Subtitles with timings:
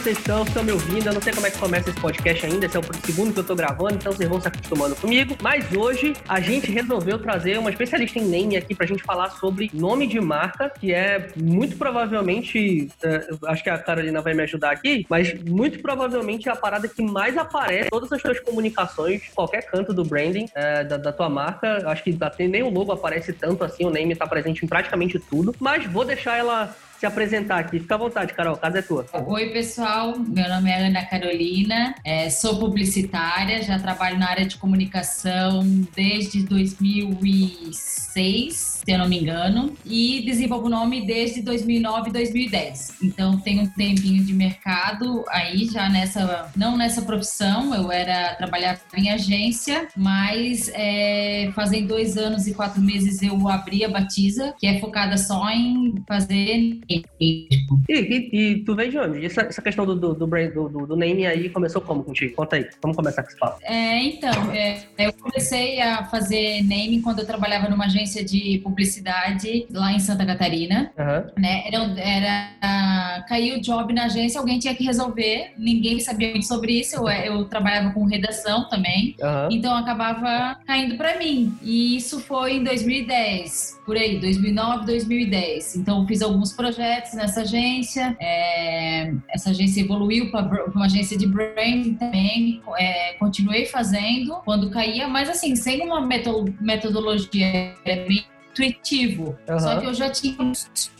[0.00, 0.46] Vocês estão?
[0.64, 1.08] Me ouvindo?
[1.08, 3.40] Eu não sei como é que começa esse podcast ainda, esse é o segundo que
[3.40, 5.36] eu tô gravando, então vocês vão se acostumando comigo.
[5.42, 9.70] Mas hoje a gente resolveu trazer uma especialista em name aqui pra gente falar sobre
[9.74, 14.70] nome de marca, que é muito provavelmente, uh, acho que a Carolina vai me ajudar
[14.70, 19.28] aqui, mas muito provavelmente é a parada que mais aparece em todas as suas comunicações,
[19.34, 21.82] qualquer canto do branding uh, da, da, tua marca.
[21.90, 25.18] Acho que até nem o logo aparece tanto assim, o name tá presente em praticamente
[25.18, 25.54] tudo.
[25.60, 27.80] Mas vou deixar ela se apresentar aqui.
[27.80, 29.06] Fica à vontade, Carol, a casa é tua.
[29.26, 30.18] Oi, pessoal.
[30.18, 35.62] Meu nome é Ana Carolina, é, sou publicitária, já trabalho na área de comunicação
[35.96, 42.96] desde 2006, se eu não me engano, e desenvolvo o nome desde 2009 e 2010.
[43.02, 48.78] Então, tenho um tempinho de mercado aí já nessa, não nessa profissão, eu era trabalhar
[48.94, 54.66] em agência, mas é, fazem dois anos e quatro meses eu abri a Batiza, que
[54.66, 59.24] é focada só em fazer e, e, e, tu vem de onde?
[59.24, 62.34] Essa, essa questão do, do, do, brand, do, do, name aí começou como contigo?
[62.34, 63.60] Conta aí, vamos começar com esse papo.
[63.62, 69.66] É, então, é, eu comecei a fazer name quando eu trabalhava numa agência de publicidade
[69.70, 70.90] lá em Santa Catarina.
[70.98, 71.42] Uhum.
[71.42, 71.62] Né?
[71.68, 76.72] Era, era, caiu o job na agência, alguém tinha que resolver, ninguém sabia muito sobre
[76.80, 79.48] isso, eu, eu trabalhava com redação também, uhum.
[79.52, 81.54] então acabava caindo para mim.
[81.62, 85.76] E isso foi em 2010, por aí, 2009, 2010.
[85.76, 88.16] Então fiz alguns projetos projetos nessa agência.
[88.18, 92.62] É, essa agência evoluiu para uma agência de branding também.
[92.78, 99.38] É, continuei fazendo quando caía, mas assim, sem uma metodologia bem intuitivo.
[99.48, 99.60] Uhum.
[99.60, 100.52] Só que eu já tinha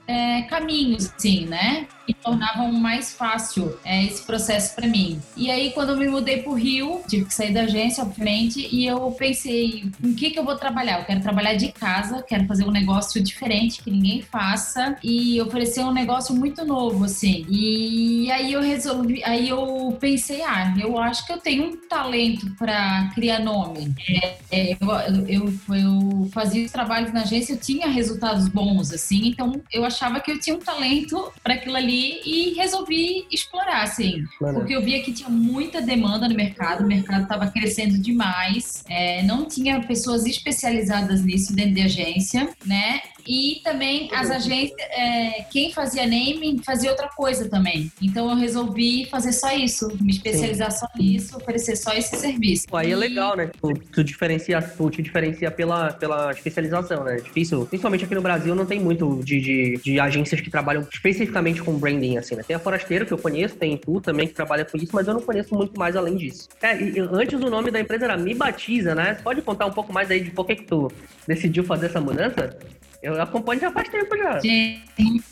[0.07, 1.87] é, caminhos, assim, né?
[2.11, 5.21] Que tornavam mais fácil é, esse processo para mim.
[5.37, 8.69] E aí, quando eu me mudei para o Rio, tive que sair da agência, obviamente,
[8.73, 10.99] e eu pensei, em que que eu vou trabalhar?
[10.99, 15.85] Eu quero trabalhar de casa, quero fazer um negócio diferente, que ninguém faça, e oferecer
[15.85, 17.47] um negócio muito novo, assim.
[17.49, 22.51] E aí eu resolvi, aí eu pensei, ah, eu acho que eu tenho um talento
[22.59, 23.95] para criar nome.
[24.09, 24.89] É, é, eu,
[25.29, 30.19] eu, eu fazia os trabalhos na agência, eu tinha resultados bons, assim, então eu achava
[30.19, 34.25] que eu tinha um talento para aquilo ali e resolvi explorar, assim.
[34.39, 39.23] Porque eu via que tinha muita demanda no mercado, o mercado estava crescendo demais, é,
[39.23, 43.01] não tinha pessoas especializadas nisso dentro de agência, né?
[43.27, 47.91] E também as agências, é, quem fazia naming fazia outra coisa também.
[48.03, 50.79] Então eu resolvi fazer só isso, me especializar Sim.
[50.79, 52.67] só nisso, oferecer só esse serviço.
[52.69, 53.51] Pô, aí é legal, né?
[53.61, 57.17] Tu, tu, diferencia, tu te diferencia pela, pela especialização, né?
[57.17, 57.67] É difícil.
[57.67, 61.79] Principalmente aqui no Brasil não tem muito de, de, de, agências que trabalham especificamente com
[61.79, 62.43] branding, assim, né?
[62.47, 65.15] Tem a Forasteiro, que eu conheço, tem tu também que trabalha com isso, mas eu
[65.15, 66.49] não conheço muito mais além disso.
[66.63, 69.15] É, e, antes o nome da empresa era Me Batiza, né?
[69.23, 70.91] Pode contar um pouco mais aí de por que, que tu
[71.27, 72.57] decidiu fazer essa mudança?
[73.03, 74.41] Eu acompanho já faz tempo já.
[74.41, 74.81] Sim.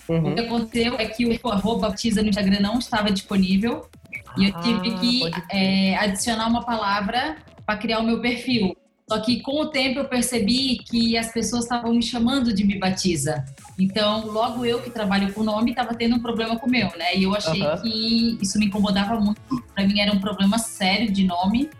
[0.08, 0.30] Uhum.
[0.30, 3.88] O que aconteceu é que o arroba batiza no Instagram não estava disponível.
[4.36, 7.36] E eu tive ah, que é, adicionar uma palavra
[7.66, 8.76] para criar o meu perfil.
[9.08, 12.78] Só que com o tempo eu percebi que as pessoas estavam me chamando de me
[12.78, 13.44] batiza.
[13.78, 17.16] Então, logo eu que trabalho com nome estava tendo um problema com o meu, né?
[17.16, 17.80] E eu achei uhum.
[17.80, 19.40] que isso me incomodava muito.
[19.74, 21.70] Para mim era um problema sério de nome.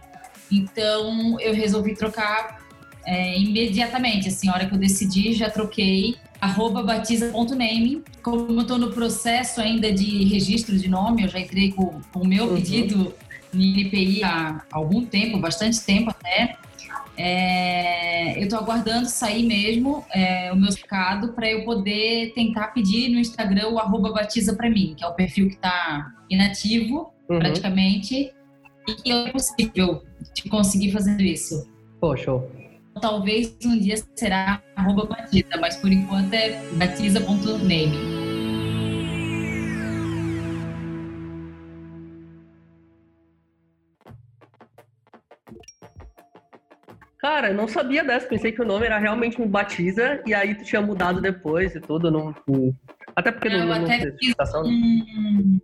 [0.50, 2.57] Então, eu resolvi trocar
[3.08, 8.04] é, imediatamente, assim, a hora que eu decidi, já troquei arroba batiza.name.
[8.22, 12.20] Como eu estou no processo ainda de registro de nome, eu já entrei com, com
[12.20, 12.56] o meu uhum.
[12.56, 13.14] pedido
[13.50, 16.58] no INPI há algum tempo, bastante tempo até.
[17.16, 23.08] É, eu estou aguardando sair mesmo é, o meu certificado para eu poder tentar pedir
[23.08, 27.38] no Instagram o arroba batiza para mim, que é o perfil que está inativo uhum.
[27.38, 28.34] praticamente
[28.86, 30.04] e que é possível
[30.34, 31.66] de conseguir fazer isso.
[31.98, 32.67] Pô, show
[32.98, 38.18] talvez um dia será arroba batiza, mas por enquanto é batiza.name.
[47.18, 48.26] Cara, eu não sabia dessa.
[48.26, 51.80] Pensei que o nome era realmente um Batiza e aí tu tinha mudado depois e
[51.80, 52.10] tudo.
[52.10, 52.34] Não,
[53.14, 55.57] até porque não, não, não até fiz um,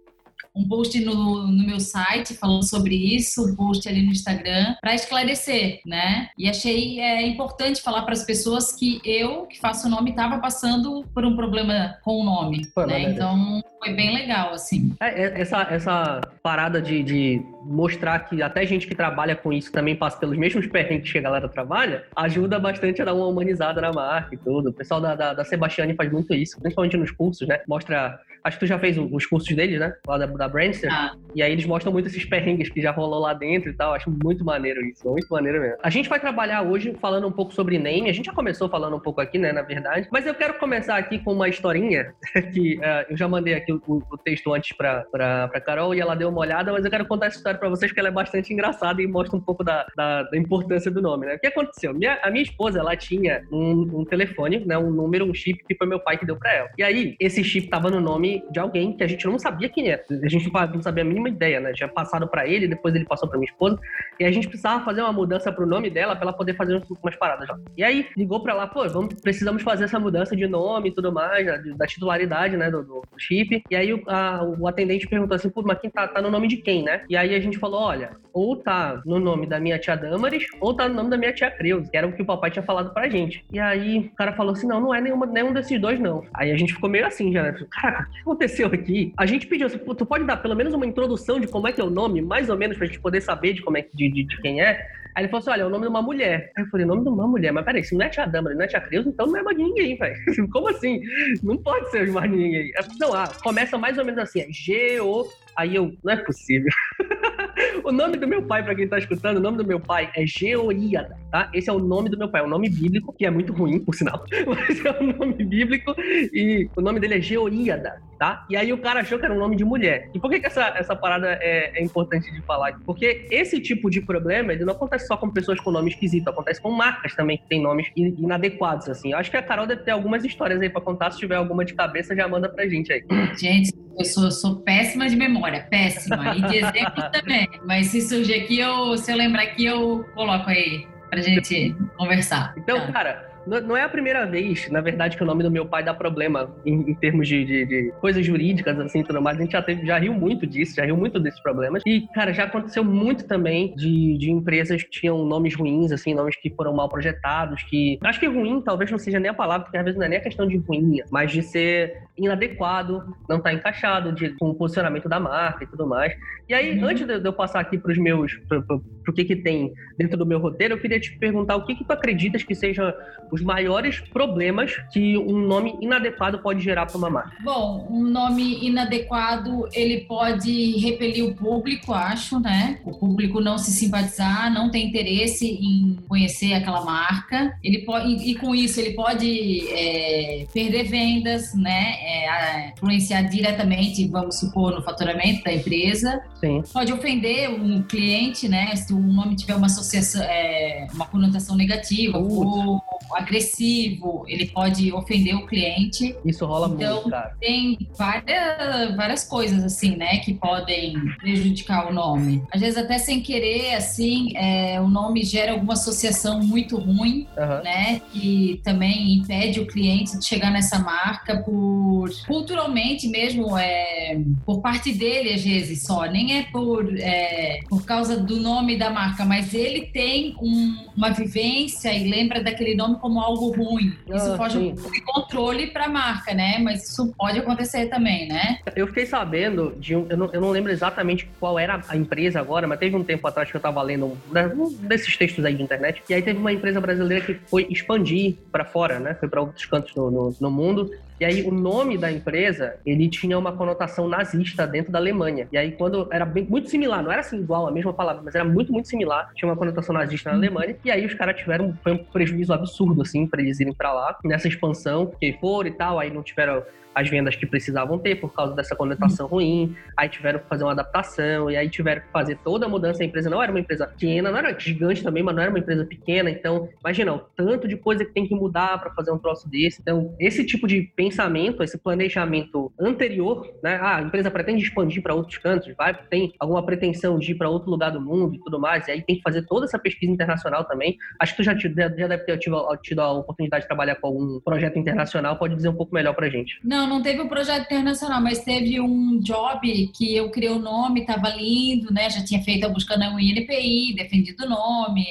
[0.55, 4.95] um post no, no meu site falando sobre isso, um post ali no Instagram, para
[4.95, 6.29] esclarecer, né?
[6.39, 10.39] E achei é, importante falar para as pessoas que eu, que faço o nome, estava
[10.39, 13.03] passando por um problema com o nome, Pô, né?
[13.03, 14.95] Então foi bem legal, assim.
[15.01, 19.73] É, é, essa, essa parada de, de mostrar que até gente que trabalha com isso
[19.73, 23.81] também passa pelos mesmos perrengues que a galera trabalha, ajuda bastante a dar uma humanizada
[23.81, 24.71] na marca e tudo.
[24.71, 27.61] O pessoal da, da, da Sebastiane faz muito isso, principalmente nos cursos, né?
[27.67, 29.95] Mostra Acho que tu já fez os cursos deles, né?
[30.07, 30.93] Lá da, da Brandster.
[30.93, 31.15] Ah.
[31.35, 33.95] E aí eles mostram muito esses perrengues que já rolou lá dentro e tal.
[33.95, 35.09] Acho muito maneiro isso.
[35.09, 35.79] Muito maneiro mesmo.
[35.83, 38.11] A gente vai trabalhar hoje falando um pouco sobre name.
[38.11, 39.51] A gente já começou falando um pouco aqui, né?
[39.51, 40.09] Na verdade.
[40.13, 42.13] Mas eu quero começar aqui com uma historinha
[42.53, 46.01] que uh, eu já mandei aqui o, o texto antes pra, pra, pra Carol e
[46.01, 48.13] ela deu uma olhada, mas eu quero contar essa história pra vocês porque ela é
[48.13, 51.37] bastante engraçada e mostra um pouco da, da, da importância do nome, né?
[51.37, 51.95] O que aconteceu?
[51.95, 54.77] Minha, a minha esposa, ela tinha um, um telefone, né?
[54.77, 56.69] Um número, um chip que foi meu pai que deu pra ela.
[56.77, 59.89] E aí, esse chip tava no nome de alguém que a gente não sabia quem
[59.89, 60.03] era.
[60.11, 61.73] A gente não sabia a mínima ideia, né?
[61.73, 63.79] Tinha passado pra ele, depois ele passou pra minha esposa.
[64.19, 67.17] E a gente precisava fazer uma mudança pro nome dela pra ela poder fazer umas
[67.17, 67.59] paradas já.
[67.77, 71.13] E aí, ligou pra lá, pô, vamos, precisamos fazer essa mudança de nome e tudo
[71.13, 72.71] mais, da, da titularidade, né?
[72.71, 73.63] Do, do, chip.
[73.71, 76.49] E aí, o, a, o atendente perguntou assim, pô, mas quem tá, tá no nome
[76.49, 77.03] de quem, né?
[77.09, 80.75] E aí a gente falou, olha, ou tá no nome da minha tia Damaris, ou
[80.75, 82.93] tá no nome da minha tia Creus, que era o que o papai tinha falado
[82.93, 83.45] pra gente.
[83.53, 86.25] E aí o cara falou assim: não, não é nenhuma, nenhum desses dois, não.
[86.35, 87.55] Aí a gente ficou meio assim já, né?
[87.71, 89.13] Caraca, aconteceu aqui?
[89.17, 91.81] A gente pediu assim, tu pode dar pelo menos uma introdução de como é que
[91.81, 94.25] é o nome, mais ou menos, pra gente poder saber de como é de, de,
[94.25, 94.81] de quem é.
[95.15, 96.53] Aí ele falou assim: olha, é o nome de uma mulher.
[96.57, 98.65] Aí eu falei, nome de uma mulher, mas peraí, se não é tia Damaris, não
[98.65, 100.17] é tia Creus, então não é mais de ninguém, velho.
[100.51, 101.01] Como assim?
[101.43, 102.73] Não pode ser mais de ninguém.
[102.99, 105.29] Não, ah, começa mais ou menos assim, é G-O.
[105.57, 106.71] Aí eu, não é possível.
[107.85, 110.27] o nome do meu pai, para quem tá escutando, o nome do meu pai é
[110.27, 111.51] Geoíada, tá?
[111.53, 113.79] Esse é o nome do meu pai, é um nome bíblico, que é muito ruim,
[113.79, 118.45] por sinal, mas é um nome bíblico e o nome dele é Geoíada, tá?
[118.49, 120.11] E aí o cara achou que era um nome de mulher.
[120.15, 122.79] E por que, que essa, essa parada é, é importante de falar?
[122.85, 126.61] Porque esse tipo de problema, ele não acontece só com pessoas com nome esquisito, acontece
[126.61, 129.13] com marcas também que têm nomes inadequados, assim.
[129.13, 131.65] Eu acho que a Carol deve ter algumas histórias aí pra contar, se tiver alguma
[131.65, 133.05] de cabeça, já manda pra gente aí.
[133.39, 136.37] Gente, eu sou, sou péssima de memória, péssima.
[136.37, 137.49] E de exemplo também.
[137.65, 142.55] Mas se surgir aqui, eu, se eu lembrar aqui, eu coloco aí pra gente conversar.
[142.57, 142.93] Então, tá.
[142.93, 145.93] cara, não é a primeira vez, na verdade, que o nome do meu pai dá
[145.93, 149.39] problema em, em termos de, de, de, coisas jurídicas, assim, tudo mais.
[149.39, 151.83] A gente já, teve, já riu muito disso, já riu muito desses problemas.
[151.87, 156.37] E, cara, já aconteceu muito também de, de empresas que tinham nomes ruins, assim, nomes
[156.37, 157.99] que foram mal projetados, que...
[158.03, 160.19] Acho que ruim talvez não seja nem a palavra, porque às vezes não é nem
[160.19, 165.09] a questão de ruim, mas de ser inadequado, não tá encaixado de, com o posicionamento
[165.09, 166.15] da marca e tudo mais.
[166.49, 166.87] E aí, uhum.
[166.87, 170.17] antes de, eu passar aqui para os meus, pro, pro, pro, que que tem dentro
[170.17, 172.93] do meu roteiro, eu queria te perguntar o que que tu acreditas que sejam
[173.35, 177.37] os maiores problemas que um nome inadequado pode gerar para uma marca?
[177.43, 182.79] Bom, um nome inadequado, ele pode repelir o público, acho, né?
[182.85, 187.59] O público não se simpatizar, não ter interesse em conhecer aquela marca.
[187.61, 191.97] Ele pode, e, e com isso, ele pode é, perder vendas, né?
[192.03, 196.23] É, influenciar diretamente, vamos supor, no faturamento da empresa.
[196.39, 196.63] Sim.
[196.73, 198.77] Pode ofender um cliente, né?
[198.77, 202.81] Se o nome tiver uma associação, é, uma conotação negativa ou
[203.13, 206.15] agressivo, ele pode ofender o cliente.
[206.25, 207.37] Isso rola então, muito, cara.
[207.41, 210.19] Tem várias, várias coisas, assim, né?
[210.19, 212.43] Que podem prejudicar o nome.
[212.53, 217.63] Às vezes, até sem querer, assim, é, o nome gera alguma associação muito ruim, uhum.
[217.63, 218.01] né?
[218.13, 224.61] Que também impede o cliente de chegar nessa marca por por culturalmente mesmo, é, por
[224.61, 229.25] parte dele às vezes só, nem é por, é, por causa do nome da marca,
[229.25, 233.97] mas ele tem um, uma vivência e lembra daquele nome como algo ruim.
[234.07, 236.59] Isso ah, pode ter controle para a marca, né?
[236.59, 238.59] Mas isso pode acontecer também, né?
[238.75, 242.41] Eu fiquei sabendo de um, eu não, eu não lembro exatamente qual era a empresa
[242.41, 245.63] agora, mas teve um tempo atrás que eu estava lendo um desses textos aí de
[245.63, 249.15] internet, e aí teve uma empresa brasileira que foi expandir para fora, né?
[249.15, 253.09] Foi para outros cantos no, no, no mundo e aí o nome da empresa, ele
[253.09, 255.49] tinha uma conotação nazista dentro da Alemanha.
[255.53, 258.35] E aí quando era bem, muito similar, não era assim igual a mesma palavra, mas
[258.35, 260.77] era muito, muito similar, tinha uma conotação nazista na Alemanha.
[260.85, 264.19] E aí os caras tiveram foi um prejuízo absurdo, assim, para eles irem para lá,
[264.25, 266.63] nessa expansão, que foram e tal, aí não tiveram
[266.95, 270.73] as vendas que precisavam ter por causa dessa conotação ruim, aí tiveram que fazer uma
[270.73, 273.03] adaptação, e aí tiveram que fazer toda a mudança.
[273.03, 275.59] A empresa não era uma empresa pequena, não era gigante também, mas não era uma
[275.59, 276.31] empresa pequena.
[276.31, 279.81] Então, imagina, o tanto de coisa que tem que mudar para fazer um troço desse.
[279.81, 283.79] Então, esse tipo de pensamento, esse planejamento anterior, né?
[283.81, 287.49] Ah, a empresa pretende expandir para outros cantos, vai, tem alguma pretensão de ir para
[287.49, 290.11] outro lugar do mundo e tudo mais, e aí tem que fazer toda essa pesquisa
[290.11, 290.97] internacional também.
[291.21, 294.41] Acho que tu já, já deve ter tido, tido a oportunidade de trabalhar com algum
[294.41, 296.59] projeto internacional, pode dizer um pouco melhor pra gente.
[296.65, 301.01] Não, não, teve um projeto internacional, mas teve um job que eu criei o nome,
[301.01, 302.09] estava lindo, né?
[302.09, 305.05] Já tinha feito a busca na INPI, defendido o nome,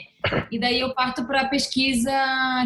[0.52, 2.12] E daí eu parto para a pesquisa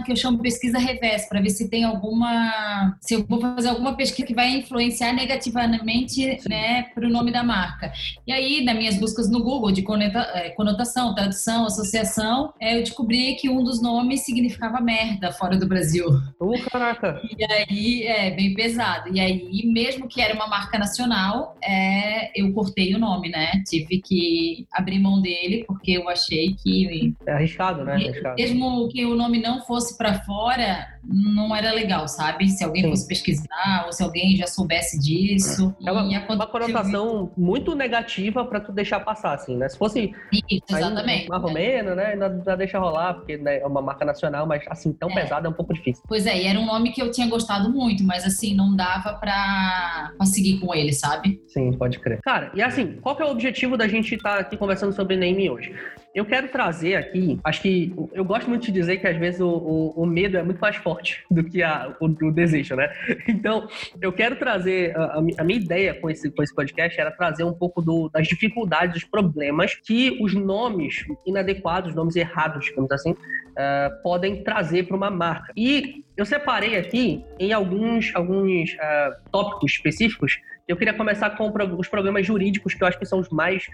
[0.05, 3.95] que eu chamo pesquisa revés, para ver se tem alguma, se eu vou fazer alguma
[3.95, 7.91] pesquisa que vai influenciar negativamente, né, para o nome da marca.
[8.25, 9.85] E aí, nas minhas buscas no Google de
[10.33, 15.67] é, conotação, tradução, associação, é, eu descobri que um dos nomes significava merda fora do
[15.67, 16.05] Brasil.
[16.39, 17.21] Oh, caraca!
[17.37, 19.09] E aí, é bem pesado.
[19.13, 23.63] E aí, mesmo que era uma marca nacional, é, eu cortei o nome, né?
[23.67, 27.93] Tive que abrir mão dele porque eu achei que é arriscado, né?
[27.93, 28.35] Arriscado.
[28.35, 32.49] Mesmo que o nome não fosse para fora, não era legal, sabe?
[32.49, 32.89] Se alguém Sim.
[32.89, 35.75] fosse pesquisar ou se alguém já soubesse disso.
[35.85, 39.69] É uma, uma conotação muito negativa para tu deixar passar, assim, né?
[39.69, 41.27] Se fosse Isso, exatamente.
[41.27, 42.05] uma romena, né?
[42.13, 45.13] Ainda deixa rolar, porque né, é uma marca nacional, mas assim, tão é.
[45.13, 46.03] pesada é um pouco difícil.
[46.07, 49.13] Pois é, e era um nome que eu tinha gostado muito, mas assim, não dava
[49.13, 51.41] pra, pra seguir com ele, sabe?
[51.47, 52.19] Sim, pode crer.
[52.21, 55.15] Cara, e assim, qual que é o objetivo da gente estar tá aqui conversando sobre
[55.15, 55.73] name hoje?
[56.13, 59.47] Eu quero trazer aqui, acho que eu gosto muito de dizer que às vezes o,
[59.47, 60.96] o, o medo é muito mais forte
[61.29, 62.89] do que a, o, o, desejo, né?
[63.27, 63.67] Então,
[64.01, 67.53] eu quero trazer, a, a, minha ideia com esse, com esse podcast era trazer um
[67.53, 74.01] pouco do, das dificuldades, dos problemas que os nomes inadequados, nomes errados, digamos assim, uh,
[74.03, 75.51] podem trazer para uma marca.
[75.55, 80.39] E eu separei aqui em alguns, alguns uh, tópicos específicos.
[80.67, 83.67] Eu queria começar com os problemas jurídicos, que eu acho que são os mais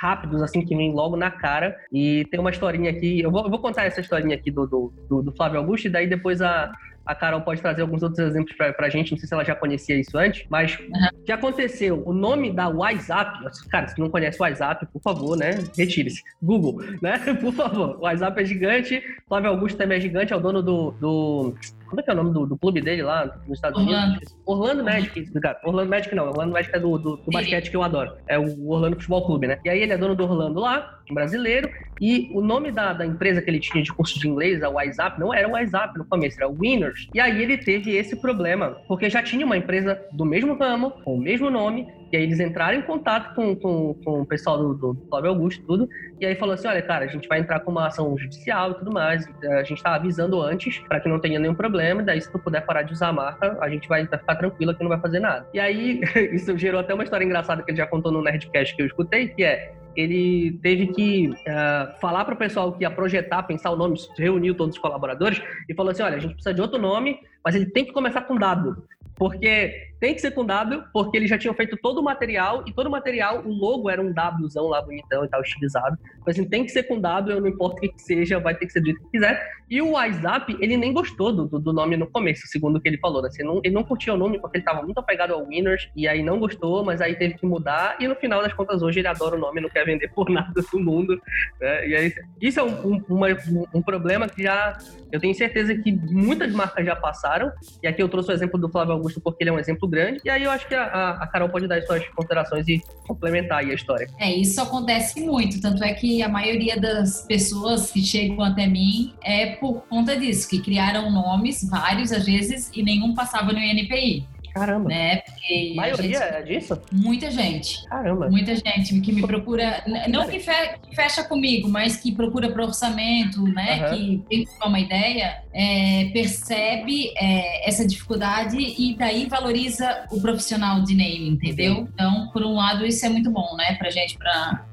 [0.00, 1.76] rápidos, assim, que vem logo na cara.
[1.92, 4.92] E tem uma historinha aqui, eu vou, eu vou contar essa historinha aqui do, do,
[5.08, 6.72] do, do Flávio Augusto, e daí depois a,
[7.04, 9.10] a Carol pode trazer alguns outros exemplos pra, pra gente.
[9.12, 11.24] Não sei se ela já conhecia isso antes, mas o uhum.
[11.26, 12.02] que aconteceu?
[12.06, 15.58] O nome da WhatsApp, cara, se não conhece o WhatsApp, por favor, né?
[15.76, 16.22] Retire-se.
[16.42, 17.18] Google, né?
[17.40, 17.96] Por favor.
[17.98, 21.54] O WhatsApp é gigante, Flávio Augusto também é gigante, é o dono do, do
[21.90, 24.10] como é que é o nome do, do clube dele lá nos Estados Orlando.
[24.12, 24.38] Unidos?
[24.46, 25.60] Orlando Magic, cara.
[25.64, 28.12] Orlando Magic não, Orlando Magic é do, do, do basquete que eu adoro.
[28.28, 29.58] É o Orlando Futebol Clube, né?
[29.64, 31.68] E aí ele é dono do Orlando lá, brasileiro,
[32.00, 35.20] e o nome da, da empresa que ele tinha de curso de inglês, a WhatsApp,
[35.20, 37.08] não era o WhatsApp no começo, era o Winners.
[37.12, 41.16] E aí ele teve esse problema, porque já tinha uma empresa do mesmo ramo, com
[41.16, 44.74] o mesmo nome, e aí eles entraram em contato com, com, com o pessoal do,
[44.74, 45.88] do Flávio Augusto tudo.
[46.20, 48.74] E aí falou assim: olha, cara, a gente vai entrar com uma ação judicial e
[48.74, 49.24] tudo mais.
[49.44, 52.02] A gente tá avisando antes para que não tenha nenhum problema.
[52.02, 54.82] Daí, se tu puder parar de usar a marca, a gente vai ficar tranquilo que
[54.82, 55.46] não vai fazer nada.
[55.54, 56.00] E aí,
[56.32, 59.28] isso gerou até uma história engraçada que ele já contou no Nerdcast que eu escutei,
[59.28, 63.76] que é ele teve que uh, falar para o pessoal que ia projetar, pensar o
[63.76, 67.18] nome, reuniu todos os colaboradores e falou assim: olha, a gente precisa de outro nome,
[67.44, 68.76] mas ele tem que começar com W.
[69.16, 72.72] Porque tem que ser com W, porque eles já tinham feito todo o material, e
[72.72, 75.98] todo o material, o logo era um Wzão lá bonitão e tal, estilizado.
[76.26, 78.72] Mas assim, tem que ser com W, não importa o que, seja, vai ter que
[78.72, 79.46] ser do jeito que quiser.
[79.68, 82.98] E o WhatsApp, ele nem gostou do, do nome no começo, segundo o que ele
[82.98, 83.28] falou, né?
[83.28, 86.08] Assim, não, ele não curtia o nome porque ele estava muito apegado ao Winners, e
[86.08, 89.08] aí não gostou, mas aí teve que mudar, e no final das contas, hoje ele
[89.08, 91.20] adora o nome, não quer vender por nada do mundo.
[91.60, 91.88] Né?
[91.88, 93.26] E aí, isso é um, um, uma,
[93.74, 94.78] um problema que já,
[95.12, 97.52] eu tenho certeza que muitas marcas já passaram,
[97.82, 100.20] e aqui eu trouxe o exemplo do Flávio Augusto porque ele é um exemplo grande.
[100.24, 103.58] E aí eu acho que a, a Carol pode dar as suas considerações e complementar
[103.58, 104.08] aí a história.
[104.18, 105.60] É, isso acontece muito.
[105.60, 110.48] Tanto é que a maioria das pessoas que chegam até mim é por conta disso,
[110.48, 114.26] que criaram nomes, vários às vezes, e nenhum passava no INPI.
[114.52, 114.88] Caramba.
[114.88, 115.16] Né?
[115.18, 116.80] Porque maioria gente, é disso?
[116.92, 117.84] Muita gente.
[117.86, 118.28] Caramba.
[118.28, 123.90] Muita gente que me procura, não que, fecha comigo, mas que procura para orçamento, né?
[123.90, 123.96] Uhum.
[123.96, 130.94] Que tem uma ideia, é, percebe é, essa dificuldade e daí valoriza o profissional de
[130.94, 131.88] name, entendeu?
[131.92, 133.74] Então, por um lado, isso é muito bom, né?
[133.74, 134.64] Pra gente, pra,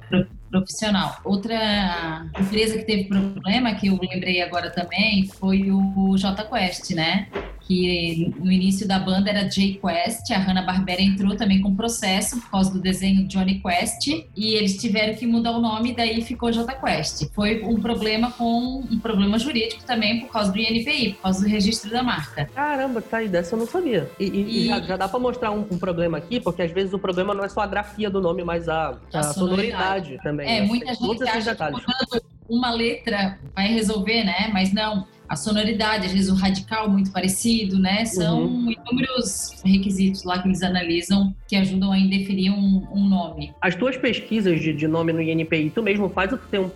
[0.50, 1.20] profissional.
[1.24, 7.28] Outra empresa que teve problema, que eu lembrei agora também, foi o JQuest, né?
[7.68, 12.50] Que no início da banda era J Quest, a Hanna-Barbera entrou também com processo por
[12.50, 16.74] causa do desenho Johnny Quest, e eles tiveram que mudar o nome, daí ficou J
[16.76, 17.30] Quest.
[17.34, 21.50] Foi um problema com um problema jurídico também por causa do INPI, por causa do
[21.50, 22.50] registro da marca.
[22.56, 24.10] Caramba, tá aí, dessa eu não sabia.
[24.18, 24.68] E, e, e...
[24.68, 27.44] Já, já, dá para mostrar um, um, problema aqui, porque às vezes o problema não
[27.44, 29.34] é só a grafia do nome, mas a, a, a sonoridade.
[29.34, 30.24] sonoridade.
[30.24, 30.48] também.
[30.48, 30.68] É, né?
[30.68, 34.50] muita gente acha que uma letra vai resolver, né?
[34.54, 38.06] Mas não a sonoridade, às vezes o radical muito parecido, né?
[38.06, 38.72] São uhum.
[38.72, 43.54] inúmeros requisitos lá que eles analisam que ajudam a definir um, um nome.
[43.62, 46.72] As tuas pesquisas de, de, nome no INPI, tu mesmo faz ou tu tem um,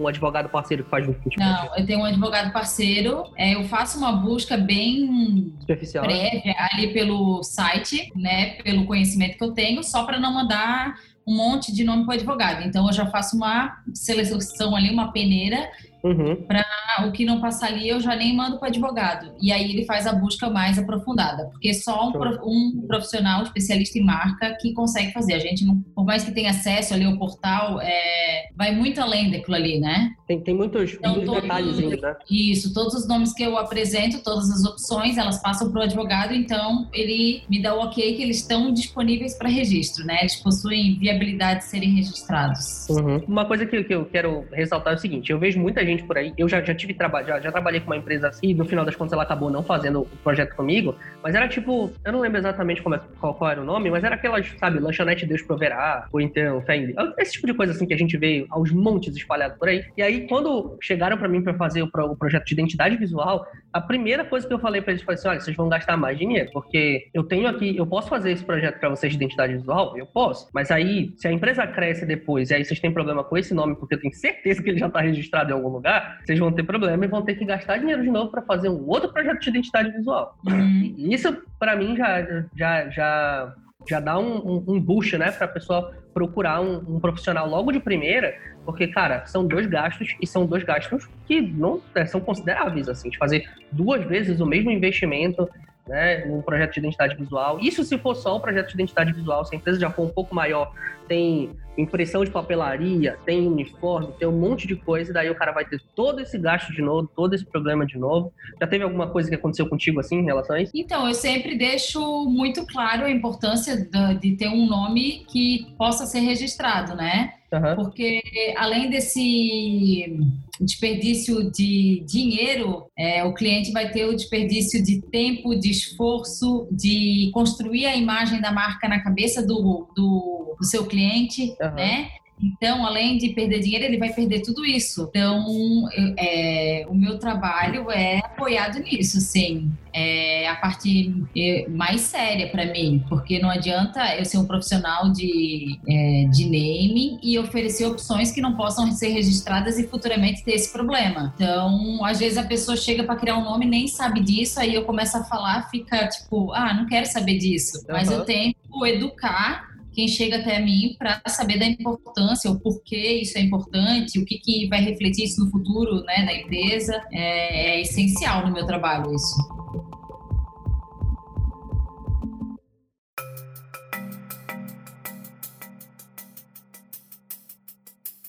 [0.00, 3.24] um, advogado parceiro que faz no tipo Não, eu tenho um advogado parceiro.
[3.36, 6.30] É, eu faço uma busca bem Superficial, né?
[6.30, 8.50] prévia ali pelo site, né?
[8.62, 10.94] Pelo conhecimento que eu tenho, só para não mandar
[11.26, 12.64] um monte de nome para o advogado.
[12.64, 15.68] Então, eu já faço uma seleção ali, uma peneira
[16.06, 16.36] Uhum.
[16.46, 16.64] Para
[17.06, 19.34] o que não passar ali, eu já nem mando para advogado.
[19.40, 22.12] E aí ele faz a busca mais aprofundada, porque só um,
[22.44, 25.34] um, profissional especialista em marca que consegue fazer.
[25.34, 29.30] A gente, não, por mais que tenha acesso ali ao portal, é, vai muito além
[29.30, 30.12] daquilo ali, né?
[30.26, 32.16] Tem, tem muitos, então, muitos todo, detalhes, né?
[32.30, 36.32] Isso, todos os nomes que eu apresento, todas as opções, elas passam para o advogado,
[36.34, 40.18] então ele me dá o ok que eles estão disponíveis para registro, né?
[40.20, 42.88] Eles possuem viabilidade de serem registrados.
[42.88, 43.22] Uhum.
[43.26, 46.18] Uma coisa que, que, eu quero ressaltar é o seguinte: eu vejo muita gente por
[46.18, 48.64] aí, eu já, já tive trabalho, já, já trabalhei com uma empresa assim, e no
[48.64, 52.20] final das contas ela acabou não fazendo o projeto comigo, mas era tipo, eu não
[52.20, 55.42] lembro exatamente como é, qual, qual era o nome, mas era aquelas, sabe, lanchonete Deus
[55.42, 59.16] proverá, ou então em esse tipo de coisa assim que a gente vê aos montes
[59.16, 59.84] espalhado por aí.
[59.96, 63.80] E aí, quando chegaram para mim para fazer o, o, projeto de identidade visual, a
[63.80, 66.50] primeira coisa que eu falei para eles foi assim: olha, vocês vão gastar mais dinheiro,
[66.50, 69.96] porque eu tenho aqui, eu posso fazer esse projeto para vocês de identidade visual?
[69.98, 70.48] Eu posso.
[70.54, 73.76] Mas aí, se a empresa cresce depois e aí vocês têm problema com esse nome,
[73.76, 76.62] porque eu tenho certeza que ele já está registrado em algum lugar, vocês vão ter
[76.62, 79.50] problema e vão ter que gastar dinheiro de novo para fazer um outro projeto de
[79.50, 80.38] identidade visual.
[80.46, 80.94] Uhum.
[80.96, 83.54] Isso, para mim, já, já, já
[83.88, 87.70] já dá um, um, um boost, né, para a pessoa procurar um, um, profissional logo
[87.70, 92.20] de primeira, porque, cara, são dois gastos e são dois gastos que não é, são
[92.20, 95.48] consideráveis, assim, de fazer duas vezes o mesmo investimento,
[95.86, 97.58] né, num projeto de identidade visual.
[97.60, 100.10] Isso se for só o projeto de identidade visual, se a empresa já for um
[100.10, 100.72] pouco maior,
[101.06, 105.52] tem impressão de papelaria, tem uniforme, tem um monte de coisa, e daí o cara
[105.52, 108.32] vai ter todo esse gasto de novo, todo esse problema de novo.
[108.60, 110.72] Já teve alguma coisa que aconteceu contigo assim em relação a isso?
[110.74, 113.76] Então, eu sempre deixo muito claro a importância
[114.20, 117.32] de ter um nome que possa ser registrado, né?
[117.52, 117.76] Uhum.
[117.76, 118.22] Porque
[118.56, 120.18] além desse
[120.60, 127.30] desperdício de dinheiro, é, o cliente vai ter o desperdício de tempo, de esforço, de
[127.32, 131.74] construir a imagem da marca na cabeça do, do, do seu cliente, uhum.
[131.74, 132.10] né?
[132.42, 135.06] Então, além de perder dinheiro, ele vai perder tudo isso.
[135.08, 139.70] Então, é, o meu trabalho é apoiado nisso, sim.
[139.92, 145.10] É a parte é, mais séria para mim, porque não adianta eu ser um profissional
[145.10, 150.52] de, é, de naming e oferecer opções que não possam ser registradas e futuramente ter
[150.52, 151.32] esse problema.
[151.34, 154.84] Então, às vezes a pessoa chega para criar um nome nem sabe disso, aí eu
[154.84, 157.78] começo a falar, fica tipo, ah, não quero saber disso.
[157.78, 157.84] Uhum.
[157.88, 163.38] Mas eu tento educar quem chega até mim para saber da importância, o porquê isso
[163.38, 167.02] é importante, o que, que vai refletir isso no futuro né, da empresa.
[167.10, 169.34] É, é essencial no meu trabalho isso.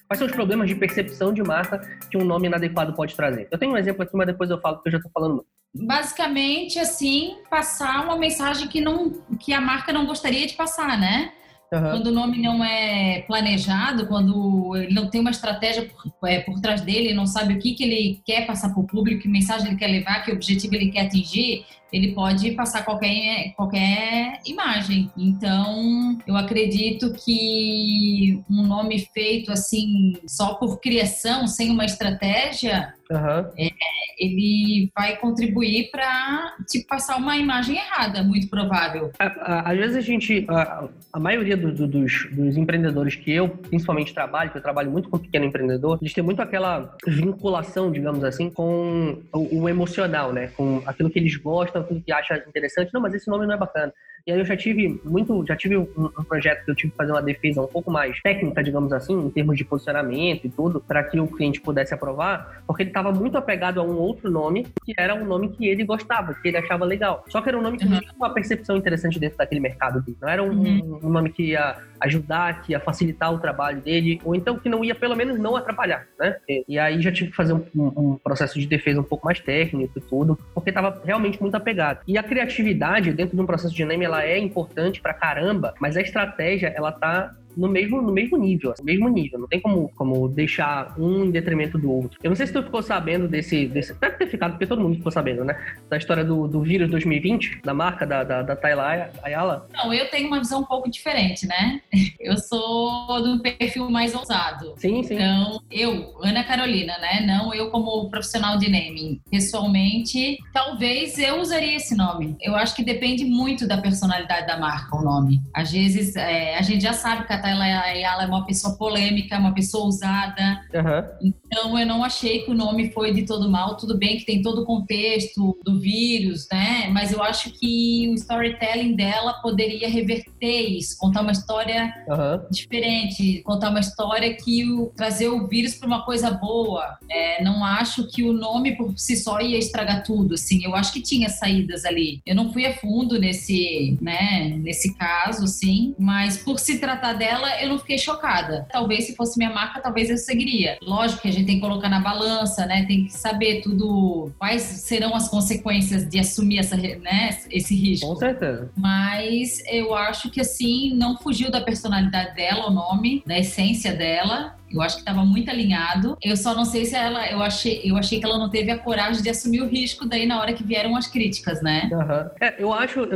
[0.08, 3.50] Quais são os problemas de percepção de marca que um nome inadequado pode trazer?
[3.52, 5.48] Eu tenho um exemplo aqui, mas depois eu falo porque eu já estou falando muito.
[5.76, 11.34] Basicamente, assim, passar uma mensagem que, não, que a marca não gostaria de passar, né?
[11.72, 11.82] Uhum.
[11.82, 16.62] Quando o nome não é planejado, quando ele não tem uma estratégia por, é, por
[16.62, 19.68] trás dele, não sabe o que, que ele quer passar para o público, que mensagem
[19.68, 25.12] ele quer levar, que objetivo ele quer atingir, ele pode passar qualquer, qualquer imagem.
[25.18, 33.52] Então, eu acredito que um nome feito assim, só por criação, sem uma estratégia, uhum.
[33.58, 33.72] é,
[34.18, 39.12] ele vai contribuir para te passar uma imagem errada, muito provável.
[39.20, 44.14] Às vezes a gente, a, a maioria do, do, dos, dos, empreendedores que eu principalmente
[44.14, 48.50] trabalho, que eu trabalho muito com pequeno empreendedor, eles têm muito aquela vinculação, digamos assim,
[48.50, 50.48] com o, o emocional, né?
[50.56, 53.58] Com aquilo que eles gostam tudo que acha interessante, não, mas esse nome não é
[53.58, 53.94] bacana.
[54.28, 56.98] E aí eu já tive muito, já tive um, um, projeto que eu tive que
[56.98, 60.82] fazer uma defesa um pouco mais técnica, digamos assim, em termos de posicionamento e tudo,
[60.82, 64.68] para que o cliente pudesse aprovar, porque ele estava muito apegado a um outro nome,
[64.84, 67.24] que era um nome que ele gostava, que ele achava legal.
[67.30, 68.00] Só que era um nome que uhum.
[68.00, 70.04] tinha uma percepção interessante dentro daquele mercado.
[70.22, 71.00] Não era um, uhum.
[71.04, 74.84] um, nome que ia ajudar, que ia facilitar o trabalho dele, ou então que não
[74.84, 76.38] ia, pelo menos, não atrapalhar, né?
[76.48, 79.98] E, aí já tive que fazer um, um, processo de defesa um pouco mais técnico
[79.98, 82.02] e tudo, porque estava realmente muito apegado.
[82.08, 85.96] E a criatividade dentro de um processo de ela ela é importante pra caramba, mas
[85.96, 89.40] a estratégia, ela tá no mesmo, no mesmo nível, assim, mesmo nível.
[89.40, 92.20] Não tem como, como deixar um em detrimento do outro.
[92.24, 93.94] Eu não sei se tu ficou sabendo desse, desse.
[93.94, 95.58] Deve ter ficado, porque todo mundo ficou sabendo, né?
[95.90, 99.68] Da história do, do vírus 2020, da marca da, da, da Tayla Ayala.
[99.74, 101.82] Não, eu tenho uma visão um pouco diferente, né?
[102.20, 104.74] Eu sou do perfil mais ousado.
[104.78, 105.16] Sim, sim.
[105.16, 107.26] Então, eu, Ana Carolina, né?
[107.26, 109.22] Não eu como profissional de naming.
[109.30, 112.36] Pessoalmente, talvez eu usaria esse nome.
[112.42, 115.42] Eu acho que depende muito da personalidade da marca, o nome.
[115.54, 119.38] Às vezes, é, a gente já sabe que a ela, ela é uma pessoa polêmica,
[119.38, 120.62] uma pessoa ousada.
[120.74, 121.34] Uhum.
[121.48, 123.78] Então, eu não achei que o nome foi de todo mal.
[123.78, 126.90] Tudo bem que tem todo o contexto do vírus, né?
[126.92, 132.48] Mas eu acho que o storytelling dela poderia reverter isso, contar uma história uhum.
[132.52, 136.98] diferente, contar uma história que o, trazer o vírus para uma coisa boa.
[137.10, 140.64] É, não acho que o nome por si só ia estragar tudo, assim.
[140.64, 142.22] Eu acho que tinha saídas ali.
[142.26, 147.62] Eu não fui a fundo nesse, né, nesse caso, sim, mas por se tratar dela,
[147.62, 148.68] eu não fiquei chocada.
[148.72, 150.78] Talvez se fosse minha marca, talvez eu seguiria.
[150.82, 152.86] Lógico que a gente tem que colocar na balança, né?
[152.86, 158.08] Tem que saber tudo, quais serão as consequências de assumir essa, né, esse risco.
[158.08, 158.72] Com certeza.
[158.76, 164.56] Mas eu acho que assim, não fugiu da personalidade dela, o nome, da essência dela.
[164.72, 166.18] Eu acho que estava muito alinhado.
[166.22, 167.30] Eu só não sei se ela.
[167.30, 170.26] Eu achei, eu achei que ela não teve a coragem de assumir o risco daí
[170.26, 171.90] na hora que vieram as críticas, né?
[171.92, 172.30] Uhum.
[172.42, 173.08] É, eu acho.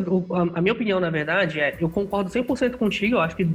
[0.55, 1.75] A minha opinião, na verdade, é.
[1.79, 3.15] Eu concordo 100% contigo.
[3.15, 3.47] Eu acho que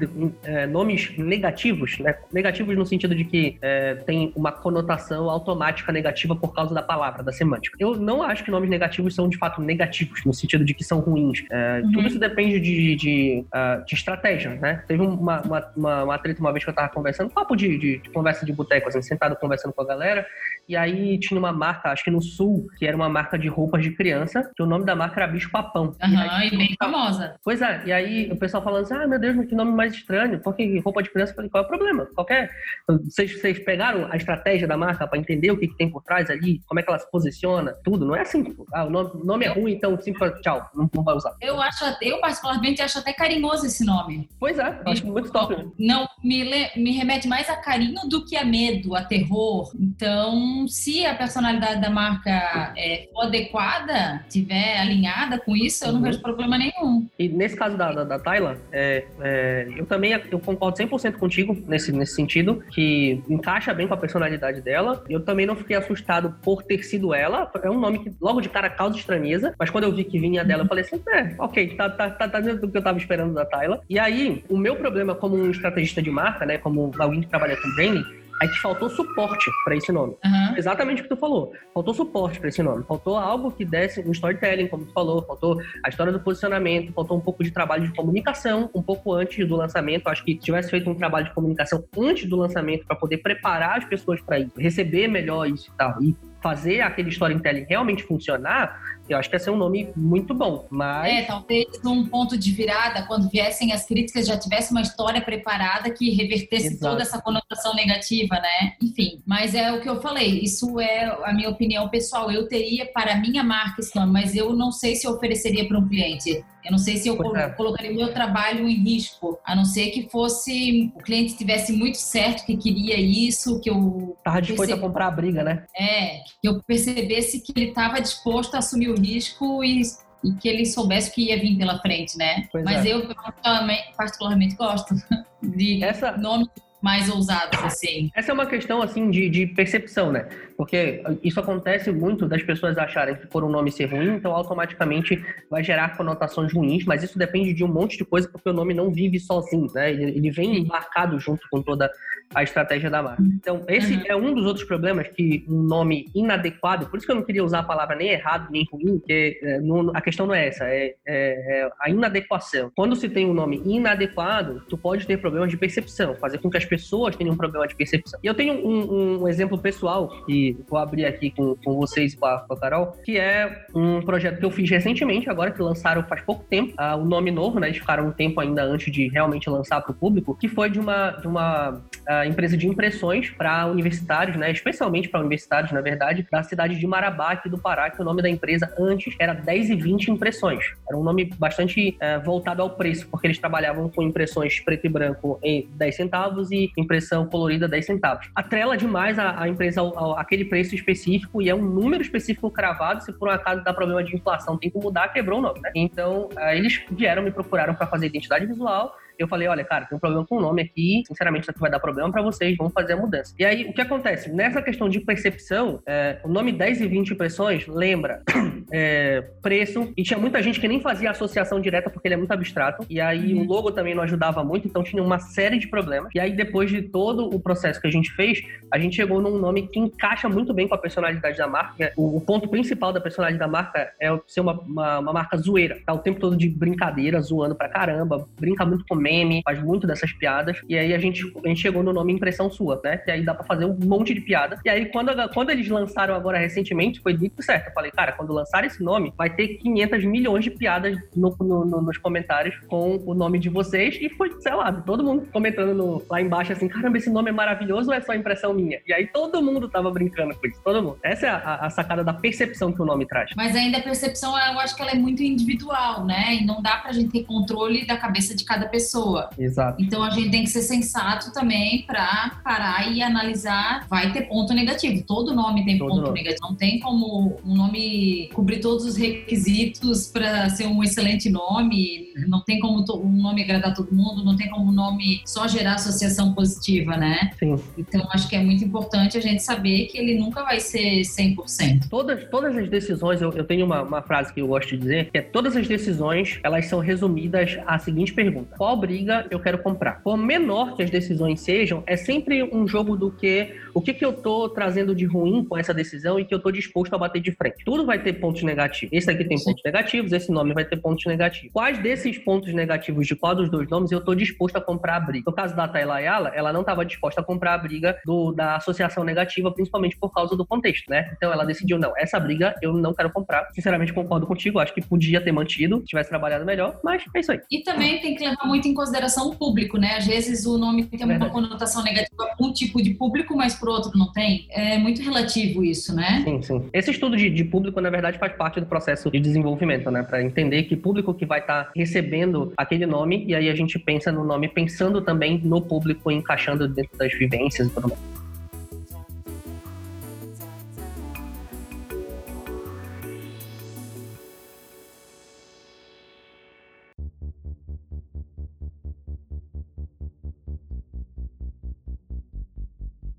[0.45, 2.15] é, nomes negativos, né?
[2.33, 7.23] Negativos no sentido de que é, tem uma conotação automática negativa por causa da palavra,
[7.23, 7.77] da semântica.
[7.81, 11.01] Eu não acho que nomes negativos são de fato negativos, no sentido de que são
[11.01, 11.45] ruins.
[11.51, 11.93] É, uhum.
[11.93, 14.83] Tudo isso depende de, de, uh, de, estratégia, né?
[14.87, 17.86] Teve uma, uma, uma, uma treta uma vez que eu tava conversando, papo de, de
[17.95, 20.27] de, conversa de boteco, assim, sentado conversando com a galera.
[20.69, 23.83] E aí tinha uma marca, acho que no sul, que era uma marca de roupas
[23.83, 25.95] de criança, que o nome da marca era Bicho Papão.
[26.03, 27.37] Aham, uhum, e, bem famosa.
[27.45, 30.41] Pois é, e aí o pessoal falando assim, ah, meu Deus, que nome mais estranho,
[30.41, 32.07] porque roupa de criança, eu falei, qual é o problema?
[32.15, 32.51] Qualquer...
[32.87, 36.31] Vocês, vocês pegaram a estratégia da marca para entender o que, que, tem por trás
[36.31, 39.11] ali, como é que ela se posiciona, tudo, não é assim, tipo, ah, o nome,
[39.25, 41.35] nome é ruim, então sim, tchau, não, não vai usar.
[41.41, 44.29] Eu acho, eu particularmente acho até carinhoso esse nome.
[44.39, 45.57] Pois é, acho muito top.
[45.57, 45.67] Né?
[45.79, 46.45] Não, me,
[46.77, 49.71] me remete mais a carinho do que a medo, a terror.
[49.79, 56.05] Então, se a personalidade da marca é, adequada, tiver alinhada com isso, eu não uhum.
[56.05, 57.07] vejo problema nenhum.
[57.19, 61.57] E nesse caso da, da, da Tayla, é, é, eu também eu concordo 100% contigo
[61.67, 65.05] nesse, nesse sentido, que encaixa bem com a personalidade dela.
[65.09, 67.51] Eu também não fiquei assustado por ter sido ela.
[67.63, 70.45] É um nome que logo de cara causa estranheza, mas quando eu vi que vinha
[70.45, 72.99] dela, eu falei assim: é, ok, tá, tá, tá, tá dentro do que eu tava
[72.99, 73.81] esperando da Tayla.
[73.89, 77.57] E aí, o meu problema como um estrategista de marca, né, como alguém que trabalha
[77.57, 78.05] com branding,
[78.41, 80.15] Aí te faltou suporte para esse nome.
[80.25, 80.57] Uhum.
[80.57, 81.53] Exatamente o que tu falou.
[81.73, 82.85] Faltou suporte para esse nome.
[82.85, 85.23] Faltou algo que desse um storytelling, como tu falou.
[85.23, 86.93] Faltou a história do posicionamento.
[86.93, 90.09] Faltou um pouco de trabalho de comunicação, um pouco antes do lançamento.
[90.09, 93.79] Acho que se tivesse feito um trabalho de comunicação antes do lançamento para poder preparar
[93.79, 98.81] as pessoas para isso, receber melhor isso e tal, e fazer aquele storytelling realmente funcionar,
[99.09, 101.13] eu acho que ia ser um nome muito bom, mas...
[101.13, 105.91] É, talvez um ponto de virada, quando viessem as críticas, já tivesse uma história preparada
[105.91, 106.93] que revertesse Exato.
[106.93, 108.75] toda essa conotação negativa, né?
[108.83, 112.31] Enfim, mas é o que eu falei, isso é a minha opinião pessoal.
[112.31, 115.67] Eu teria para a minha marca esse nome, mas eu não sei se eu ofereceria
[115.67, 116.45] para um cliente.
[116.67, 117.49] Eu não sei se eu é.
[117.51, 121.97] colocaria o meu trabalho em risco, a não ser que fosse o cliente tivesse muito
[121.97, 125.65] certo que queria isso, que eu tava disposto a comprar a briga, né?
[125.79, 129.83] É, que eu percebesse que ele estava disposto a assumir o risco e
[130.25, 132.49] e que ele soubesse que ia vir pela frente, né?
[132.51, 132.93] Pois Mas é.
[132.93, 134.95] eu particularmente, particularmente gosto
[135.41, 136.17] de Essa...
[136.17, 136.49] nomes
[136.83, 138.11] mais ousados, assim.
[138.15, 140.29] Essa é uma questão, assim, de, de percepção, né?
[140.57, 145.25] Porque isso acontece muito das pessoas acharem que por um nome ser ruim, então automaticamente
[145.51, 148.75] vai gerar conotações ruins, mas isso depende de um monte de coisa, porque o nome
[148.75, 149.91] não vive sozinho, né?
[149.91, 151.91] Ele vem embarcado junto com toda
[152.35, 153.23] a estratégia da marca.
[153.23, 154.03] Então, esse uhum.
[154.07, 157.45] é um dos outros problemas que um nome inadequado, por isso que eu não queria
[157.45, 159.61] usar a palavra nem errado, nem ruim, porque é,
[159.95, 162.71] a questão não é essa, é, é, é, a inadequação.
[162.75, 166.57] Quando se tem um nome inadequado, tu pode ter problemas de percepção, fazer com que
[166.57, 168.19] as pessoas tenham um problema de percepção.
[168.23, 172.17] E eu tenho um, um exemplo pessoal, que vou abrir aqui com, com vocês e
[172.17, 175.63] com a, com a Carol, que é um projeto que eu fiz recentemente, agora que
[175.63, 177.69] lançaram faz pouco tempo, uh, o nome novo, né?
[177.69, 180.79] Eles ficaram um tempo ainda antes de realmente lançar para o público, que foi de
[180.79, 186.25] uma, de uma uh, empresa de impressões para universitários, né, especialmente para universitários, na verdade,
[186.31, 189.71] da cidade de Marabá, aqui do Pará, que o nome da empresa antes era 10
[189.71, 190.73] e 20 impressões.
[190.89, 194.89] Era um nome bastante é, voltado ao preço, porque eles trabalhavam com impressões preto e
[194.89, 198.29] branco em 10 centavos e impressão colorida 10 centavos.
[198.35, 202.51] Atrela demais a, a empresa ao, ao, aquele preço específico e é um número específico
[202.51, 203.03] cravado.
[203.03, 205.61] Se por um acaso dá problema de inflação, tem que mudar, quebrou o nome.
[205.61, 205.71] Né?
[205.75, 209.97] Então, é, eles vieram, me procuraram para fazer identidade visual eu falei, olha, cara, tem
[209.97, 212.73] um problema com o nome aqui, sinceramente, isso aqui vai dar problema para vocês, vamos
[212.73, 213.35] fazer a mudança.
[213.39, 214.31] E aí, o que acontece?
[214.31, 218.23] Nessa questão de percepção, é, o nome 10 e 20 impressões lembra
[218.73, 222.33] é, preço, e tinha muita gente que nem fazia associação direta porque ele é muito
[222.33, 223.43] abstrato, e aí uhum.
[223.43, 226.11] o logo também não ajudava muito, então tinha uma série de problemas.
[226.15, 229.39] E aí, depois de todo o processo que a gente fez, a gente chegou num
[229.39, 231.93] nome que encaixa muito bem com a personalidade da marca.
[231.97, 235.79] O, o ponto principal da personalidade da marca é ser uma, uma, uma marca zoeira,
[235.85, 239.87] tá o tempo todo de brincadeira, zoando pra caramba, brinca muito com meme, faz muito
[239.87, 240.59] dessas piadas.
[240.69, 243.01] E aí a gente, a gente chegou no nome Impressão Sua, né?
[243.07, 244.59] E aí dá pra fazer um monte de piada.
[244.65, 247.69] E aí quando, quando eles lançaram agora recentemente, foi dito certo.
[247.69, 251.65] Eu falei, cara, quando lançar esse nome, vai ter 500 milhões de piadas no, no,
[251.65, 253.97] no, nos comentários com o nome de vocês.
[254.01, 257.91] E foi, sei lá, todo mundo comentando lá embaixo assim, caramba, esse nome é maravilhoso
[257.91, 258.81] ou é só impressão minha?
[258.87, 260.99] E aí todo mundo tava brincando com isso, todo mundo.
[261.03, 263.31] Essa é a, a sacada da percepção que o nome traz.
[263.37, 266.37] Mas ainda a percepção, eu acho que ela é muito individual, né?
[266.37, 268.96] E não dá pra gente ter controle da cabeça de cada pessoa.
[269.39, 269.83] Exato.
[269.83, 273.87] Então a gente tem que ser sensato também pra parar e analisar.
[273.89, 275.03] Vai ter ponto negativo.
[275.07, 276.23] Todo nome tem todo ponto nome.
[276.23, 276.49] negativo.
[276.49, 282.13] Não tem como um nome cobrir todos os requisitos para ser um excelente nome.
[282.29, 284.25] Não tem como um nome agradar todo mundo.
[284.25, 287.31] Não tem como um nome só gerar associação positiva, né?
[287.39, 287.57] Sim.
[287.79, 291.89] Então acho que é muito importante a gente saber que ele nunca vai ser 100%.
[291.89, 295.11] Todas, todas as decisões, eu, eu tenho uma, uma frase que eu gosto de dizer,
[295.11, 298.57] que é todas as decisões, elas são resumidas à seguinte pergunta.
[298.57, 300.01] Qual briga eu quero comprar?
[300.03, 304.05] Por menor que as decisões sejam, é sempre um jogo do que o que, que
[304.05, 307.21] eu tô trazendo de ruim com essa decisão e que eu tô disposto a bater
[307.21, 307.65] de frente.
[307.65, 308.93] Tudo vai ter pontos negativos.
[308.93, 311.51] Esse aqui tem pontos negativos, esse nome vai ter pontos negativos.
[311.53, 315.01] Quais desses pontos negativos de qual dos dois nomes eu tô disposto a comprar a
[315.01, 315.25] briga?
[315.27, 318.57] No caso da Tayla Ayala, ela não estava disposta a comprar a briga do, da
[318.57, 321.11] associação negativa, principalmente por causa do contexto, né?
[321.17, 323.49] Então ela decidiu, não, essa briga eu não quero comprar.
[323.53, 327.33] Sinceramente, concordo contigo, acho que podia ter mantido, se tivesse trabalhado melhor, mas é isso
[327.33, 327.41] aí.
[327.51, 329.97] E também tem que levar muito em consideração o público, né?
[329.97, 333.71] Às vezes o nome tem uma conotação negativa para um tipo de público, mas para
[333.71, 334.47] outro não tem.
[334.51, 336.23] É muito relativo isso, né?
[336.25, 336.69] Sim, sim.
[336.73, 340.03] Esse estudo de, de público, na verdade, faz parte do processo de desenvolvimento, né?
[340.03, 343.79] Para entender que público que vai estar tá recebendo aquele nome, e aí a gente
[343.79, 348.26] pensa no nome pensando também no público encaixando dentro das vivências e tudo mais.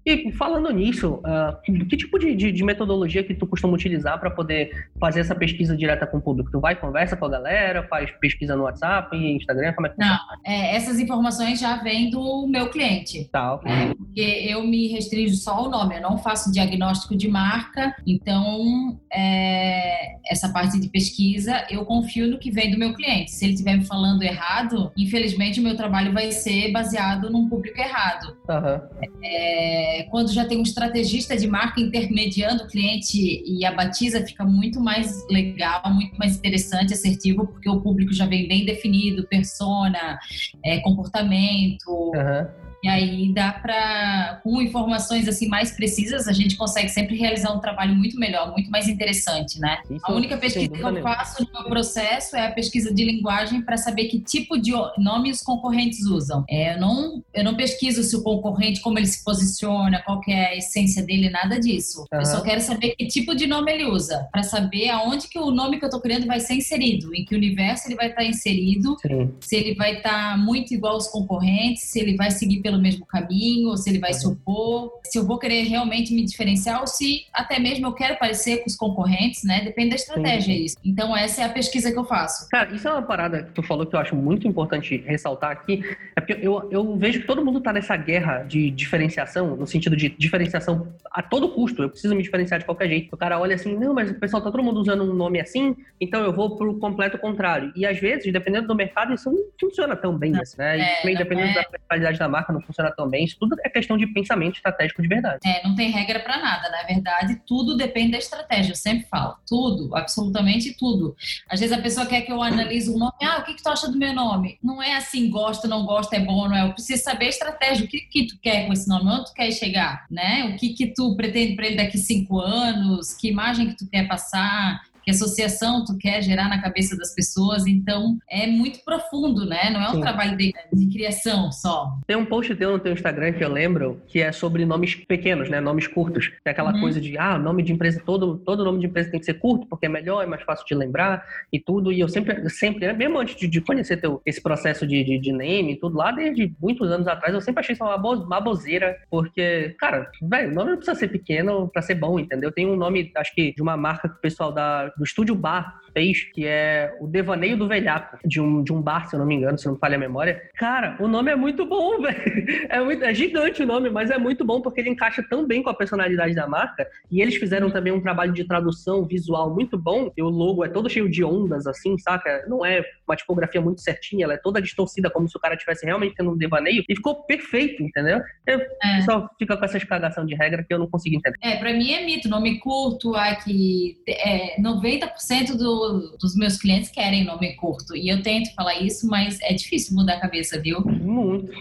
[0.08, 4.32] E falando nisso, uh, que tipo de, de, de, metodologia que tu costuma utilizar para
[4.32, 6.50] poder fazer essa pesquisa direta com o público?
[6.50, 10.18] Tu vai conversa com a galera, faz pesquisa no WhatsApp, Instagram, como é que Não,
[10.46, 13.26] é, essas informações já vêm do meu cliente.
[13.30, 13.70] Tá, ok.
[13.70, 18.98] É, porque eu me restringo só ao nome, eu não faço diagnóstico de marca, então
[19.12, 23.32] é, essa parte de pesquisa eu confio no que vem do meu cliente.
[23.32, 27.78] Se ele estiver me falando errado, infelizmente o meu trabalho vai ser baseado num público
[27.78, 28.38] errado.
[28.48, 29.08] Uhum.
[29.22, 34.44] É, quando já tem um estrategista de marca intermediando o cliente e a batiza, fica
[34.44, 40.20] muito mais legal, muito mais interessante, assertivo, porque o público já vem bem definido, persona,
[40.64, 41.90] é, comportamento.
[41.90, 47.52] Uhum e aí dá para, com informações assim mais precisas, a gente consegue sempre realizar
[47.52, 49.80] um trabalho muito melhor, muito mais interessante, né?
[49.90, 53.62] Isso, a única pesquisa que eu faço no meu processo é a pesquisa de linguagem
[53.62, 56.46] para saber que tipo de nome os concorrentes usam.
[56.50, 60.32] É, eu, não, eu não pesquiso se o concorrente, como ele se posiciona, qual que
[60.32, 62.06] é a essência dele, nada disso.
[62.12, 62.20] Uhum.
[62.20, 65.52] Eu só quero saber que tipo de nome ele usa, para saber aonde que o
[65.52, 68.28] nome que eu estou criando vai ser inserido, em que universo ele vai estar tá
[68.28, 69.34] inserido, Sim.
[69.42, 73.06] se ele vai estar tá muito igual aos concorrentes, se ele vai seguir pelo mesmo
[73.06, 76.88] caminho, ou se ele vai se opor, se eu vou querer realmente me diferenciar, ou
[76.88, 79.62] se até mesmo eu quero parecer com os concorrentes, né?
[79.64, 80.64] Depende da estratégia Sim.
[80.64, 80.78] isso.
[80.84, 82.48] Então, essa é a pesquisa que eu faço.
[82.50, 85.84] Cara, isso é uma parada que tu falou que eu acho muito importante ressaltar aqui,
[86.16, 89.96] é porque eu, eu vejo que todo mundo tá nessa guerra de diferenciação, no sentido
[89.96, 93.14] de diferenciação a todo custo, eu preciso me diferenciar de qualquer jeito.
[93.14, 95.76] O cara olha assim, não, mas o pessoal tá todo mundo usando um nome assim,
[96.00, 97.72] então eu vou pro completo contrário.
[97.76, 100.78] E às vezes, dependendo do mercado, isso não funciona tão bem, assim, né?
[100.80, 101.54] E também, dependendo é...
[101.54, 103.26] da qualidade da marca, não funciona tão bem.
[103.26, 105.40] Isso tudo é questão de pensamento estratégico de verdade.
[105.46, 106.70] É, não tem regra para nada.
[106.70, 108.72] Na verdade, tudo depende da estratégia.
[108.72, 109.38] Eu sempre falo.
[109.48, 111.16] Tudo, absolutamente tudo.
[111.50, 113.14] Às vezes a pessoa quer que eu analise o nome.
[113.22, 114.58] Ah, o que, que tu acha do meu nome?
[114.64, 116.64] Não é assim, gosta, não gosta, é bom, não é.
[116.64, 117.86] Eu preciso saber a estratégia.
[117.86, 119.10] O que, que tu quer com esse nome?
[119.10, 120.06] Onde tu quer chegar?
[120.10, 120.52] Né?
[120.52, 123.14] O que, que tu pretende para ele daqui cinco anos?
[123.14, 124.82] Que imagem que tu quer passar?
[125.08, 127.66] Que associação tu quer gerar na cabeça das pessoas.
[127.66, 129.70] Então, é muito profundo, né?
[129.70, 130.02] Não é um Sim.
[130.02, 131.94] trabalho de, de, criação só.
[132.06, 135.50] Tem um post teu no teu Instagram que eu lembro que é sobre nomes pequenos,
[135.50, 135.62] né?
[135.62, 136.34] Nomes curtos.
[136.44, 136.82] Tem aquela uhum.
[136.82, 139.66] coisa de, ah, nome de empresa, todo, todo nome de empresa tem que ser curto,
[139.68, 141.90] porque é melhor, é mais fácil de lembrar e tudo.
[141.90, 145.32] E eu sempre, sempre mesmo antes de, de conhecer teu, esse processo de, de, de,
[145.32, 149.74] name e tudo, lá desde muitos anos atrás, eu sempre achei isso uma baboseira, porque,
[149.80, 152.52] cara, velho, o nome não precisa ser pequeno para ser bom, entendeu?
[152.52, 155.82] Tem um nome, acho que, de uma marca que o pessoal da do Estúdio Bar
[155.98, 159.26] fez, que é o Devaneio do Velhaco, de um, de um bar, se eu não
[159.26, 160.44] me engano, se não me falha a memória.
[160.56, 162.68] Cara, o nome é muito bom, velho.
[162.70, 165.64] É, muito, é gigante o nome, mas é muito bom porque ele encaixa tão bem
[165.64, 166.88] com a personalidade da marca.
[167.10, 170.12] E eles fizeram também um trabalho de tradução visual muito bom.
[170.16, 172.46] E o logo é todo cheio de ondas, assim, saca?
[172.48, 175.84] Não é uma tipografia muito certinha, ela é toda distorcida, como se o cara estivesse
[175.84, 176.84] realmente tendo um devaneio.
[176.88, 178.22] E ficou perfeito, entendeu?
[178.46, 179.02] Eu, é.
[179.02, 181.38] Só fica com essa cagação de regra que eu não consigo entender.
[181.42, 182.28] É, pra mim é mito.
[182.28, 185.87] Nome curto, é que é, 90% do,
[186.20, 187.96] dos meus clientes querem nome curto.
[187.96, 190.82] E eu tento falar isso, mas é difícil mudar a cabeça, viu?
[190.82, 191.52] Muito.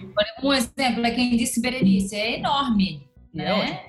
[0.43, 3.07] Um exemplo é quem disse Berenice, é enorme.
[3.35, 3.81] É né?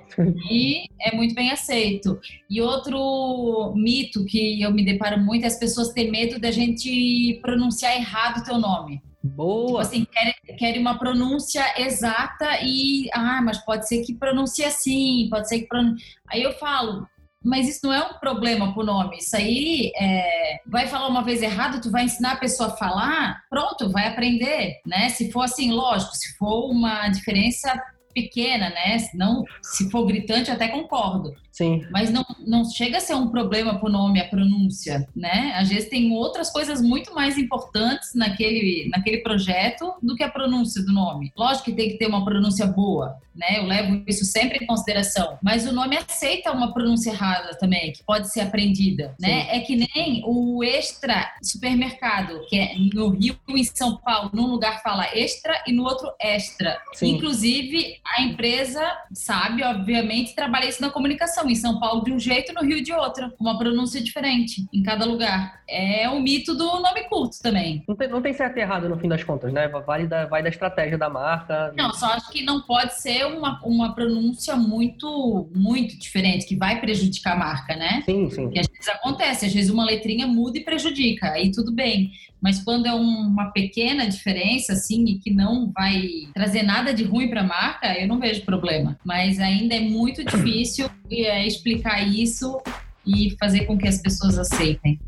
[0.52, 2.20] E é muito bem aceito.
[2.50, 7.40] E outro mito que eu me deparo muito é as pessoas têm medo da gente
[7.42, 9.02] pronunciar errado o teu nome.
[9.24, 9.68] Boa!
[9.68, 15.28] Tipo assim, querem, querem uma pronúncia exata e, ah, mas pode ser que pronuncie assim,
[15.30, 16.04] pode ser que pronuncie...
[16.28, 17.08] Aí eu falo,
[17.48, 19.18] mas isso não é um problema pro nome.
[19.18, 23.42] Isso aí é, vai falar uma vez errado, tu vai ensinar a pessoa a falar,
[23.50, 25.08] pronto, vai aprender, né?
[25.10, 27.82] Se for assim, lógico, se for uma diferença
[28.14, 28.98] pequena, né?
[29.14, 31.34] Não, se for gritante, eu até concordo.
[31.58, 31.84] Sim.
[31.90, 35.56] Mas não, não chega a ser um problema pro nome, a pronúncia, né?
[35.56, 40.84] Às vezes tem outras coisas muito mais importantes naquele, naquele projeto do que a pronúncia
[40.84, 41.34] do nome.
[41.36, 43.58] Lógico que tem que ter uma pronúncia boa, né?
[43.58, 45.40] Eu levo isso sempre em consideração.
[45.42, 49.42] Mas o nome aceita uma pronúncia errada também, que pode ser aprendida, né?
[49.42, 49.50] Sim.
[49.50, 54.46] É que nem o extra supermercado, que é no Rio e em São Paulo, num
[54.46, 56.80] lugar fala extra e no outro extra.
[56.94, 57.16] Sim.
[57.16, 62.54] Inclusive, a empresa sabe, obviamente, trabalha isso na comunicação em São Paulo de um jeito,
[62.54, 65.62] no Rio de outro, uma pronúncia diferente em cada lugar.
[65.68, 67.84] É o mito do nome curto também.
[67.88, 69.68] Não tem, não tem certo e errado no fim das contas, né?
[69.68, 71.74] Vai da, vai da estratégia da marca.
[71.76, 76.80] Não, só acho que não pode ser uma, uma pronúncia muito, muito diferente, que vai
[76.80, 78.02] prejudicar a marca, né?
[78.06, 78.50] Sim, sim.
[78.50, 82.12] Que às vezes acontece, às vezes uma letrinha muda e prejudica, aí tudo bem.
[82.42, 87.30] Mas quando é uma pequena diferença, assim, e que não vai trazer nada de ruim
[87.30, 88.98] para a marca, eu não vejo problema.
[89.04, 92.62] Mas ainda é muito difícil é, explicar isso
[93.06, 95.00] e fazer com que as pessoas aceitem.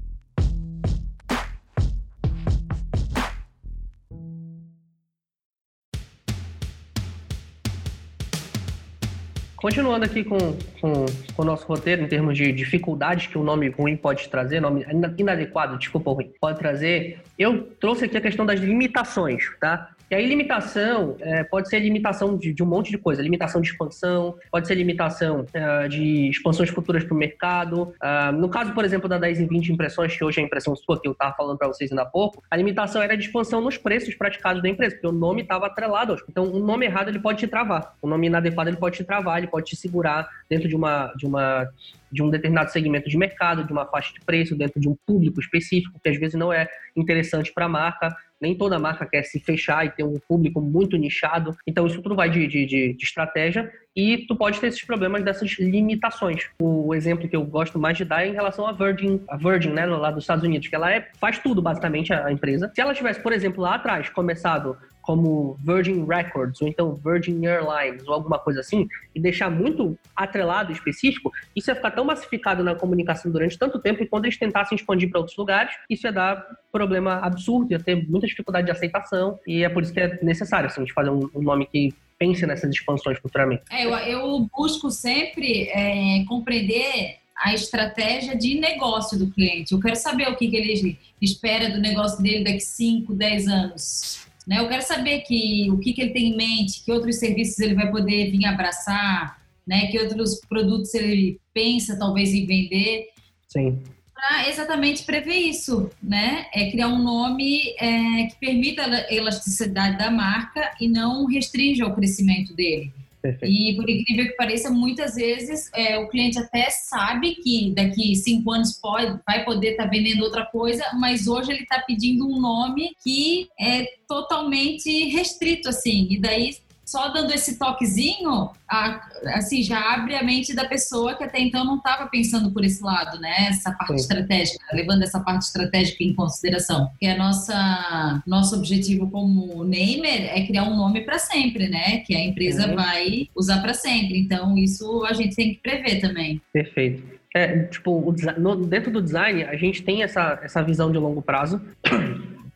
[9.62, 10.38] Continuando aqui com,
[10.80, 14.62] com, com, o nosso roteiro, em termos de dificuldades que o nome ruim pode trazer,
[14.62, 14.86] nome
[15.17, 19.89] inadequado, desculpa, ruim, pode trazer, eu trouxe aqui a questão das limitações, tá?
[20.12, 23.22] E aí, limitação é, pode ser limitação de, de, um monte de coisa.
[23.22, 27.93] Limitação de expansão, pode ser limitação é, de expansões futuras para o mercado.
[28.02, 30.76] Uh, no caso, por exemplo, da 10 e 20 impressões, que hoje é a impressão
[30.76, 33.62] sua, que eu estava falando para vocês ainda há pouco, a limitação era de expansão
[33.62, 36.15] nos preços praticados da empresa, porque o nome estava atrelado.
[36.28, 37.95] Então, o nome errado ele pode te travar.
[38.02, 41.28] O nome inadequado ele pode te travar, ele pode te segurar dentro de uma, de
[41.28, 41.69] uma
[42.12, 45.39] de um determinado segmento de mercado, de uma faixa de preço, dentro de um público
[45.39, 49.39] específico, que às vezes não é interessante para a marca nem toda marca quer se
[49.39, 51.56] fechar e ter um público muito nichado.
[51.67, 55.23] Então, isso tudo vai de, de, de, de estratégia e tu pode ter esses problemas
[55.23, 56.49] dessas limitações.
[56.62, 59.71] O exemplo que eu gosto mais de dar é em relação à Virgin, a Virgin,
[59.71, 62.71] né, lá dos Estados Unidos, que ela é, faz tudo basicamente a, empresa.
[62.73, 64.78] Se ela tivesse, por exemplo, lá atrás começado
[65.10, 70.72] como Virgin Records ou então Virgin Airlines ou alguma coisa assim e deixar muito atrelado
[70.72, 74.76] específico, isso ia ficar tão massificado na comunicação durante tanto tempo que quando eles tentassem
[74.76, 79.39] expandir para outros lugares, isso ia dar problema absurdo, ia ter muita dificuldade de aceitação
[79.48, 82.45] e é por isso que é necessário assim, de fazer um, um nome que pense
[82.45, 83.63] nessas expansões futuramente.
[83.72, 89.74] É, eu, eu busco sempre é, compreender a estratégia de negócio do cliente.
[89.74, 94.28] Eu quero saber o que, que ele espera do negócio dele daqui 5, 10 anos.
[94.49, 94.59] Né?
[94.59, 97.75] Eu quero saber que, o que, que ele tem em mente, que outros serviços ele
[97.75, 99.85] vai poder vir abraçar, né?
[99.91, 103.09] que outros produtos ele pensa talvez em vender.
[103.47, 103.79] Sim.
[104.12, 106.47] Para exatamente prever isso, né?
[106.53, 111.95] É criar um nome é, que permita a elasticidade da marca e não restrinja o
[111.95, 112.91] crescimento dele.
[113.21, 113.53] Perfeito.
[113.53, 118.51] E por incrível que pareça, muitas vezes é, o cliente até sabe que daqui cinco
[118.51, 122.39] anos pode, vai poder estar tá vendendo outra coisa, mas hoje ele está pedindo um
[122.39, 126.08] nome que é totalmente restrito, assim.
[126.10, 126.55] E daí
[126.89, 131.63] só dando esse toquezinho, a, assim, já abre a mente da pessoa que até então
[131.63, 133.47] não estava pensando por esse lado, né?
[133.49, 134.02] Essa parte Sim.
[134.02, 136.89] estratégica, levando essa parte estratégica em consideração.
[136.99, 141.97] Que é nossa nosso objetivo como namer é criar um nome para sempre, né?
[141.99, 142.75] Que a empresa uhum.
[142.75, 144.19] vai usar para sempre.
[144.19, 146.41] Então, isso a gente tem que prever também.
[146.52, 147.04] Perfeito.
[147.36, 151.62] É, tipo, no, dentro do design, a gente tem essa, essa visão de longo prazo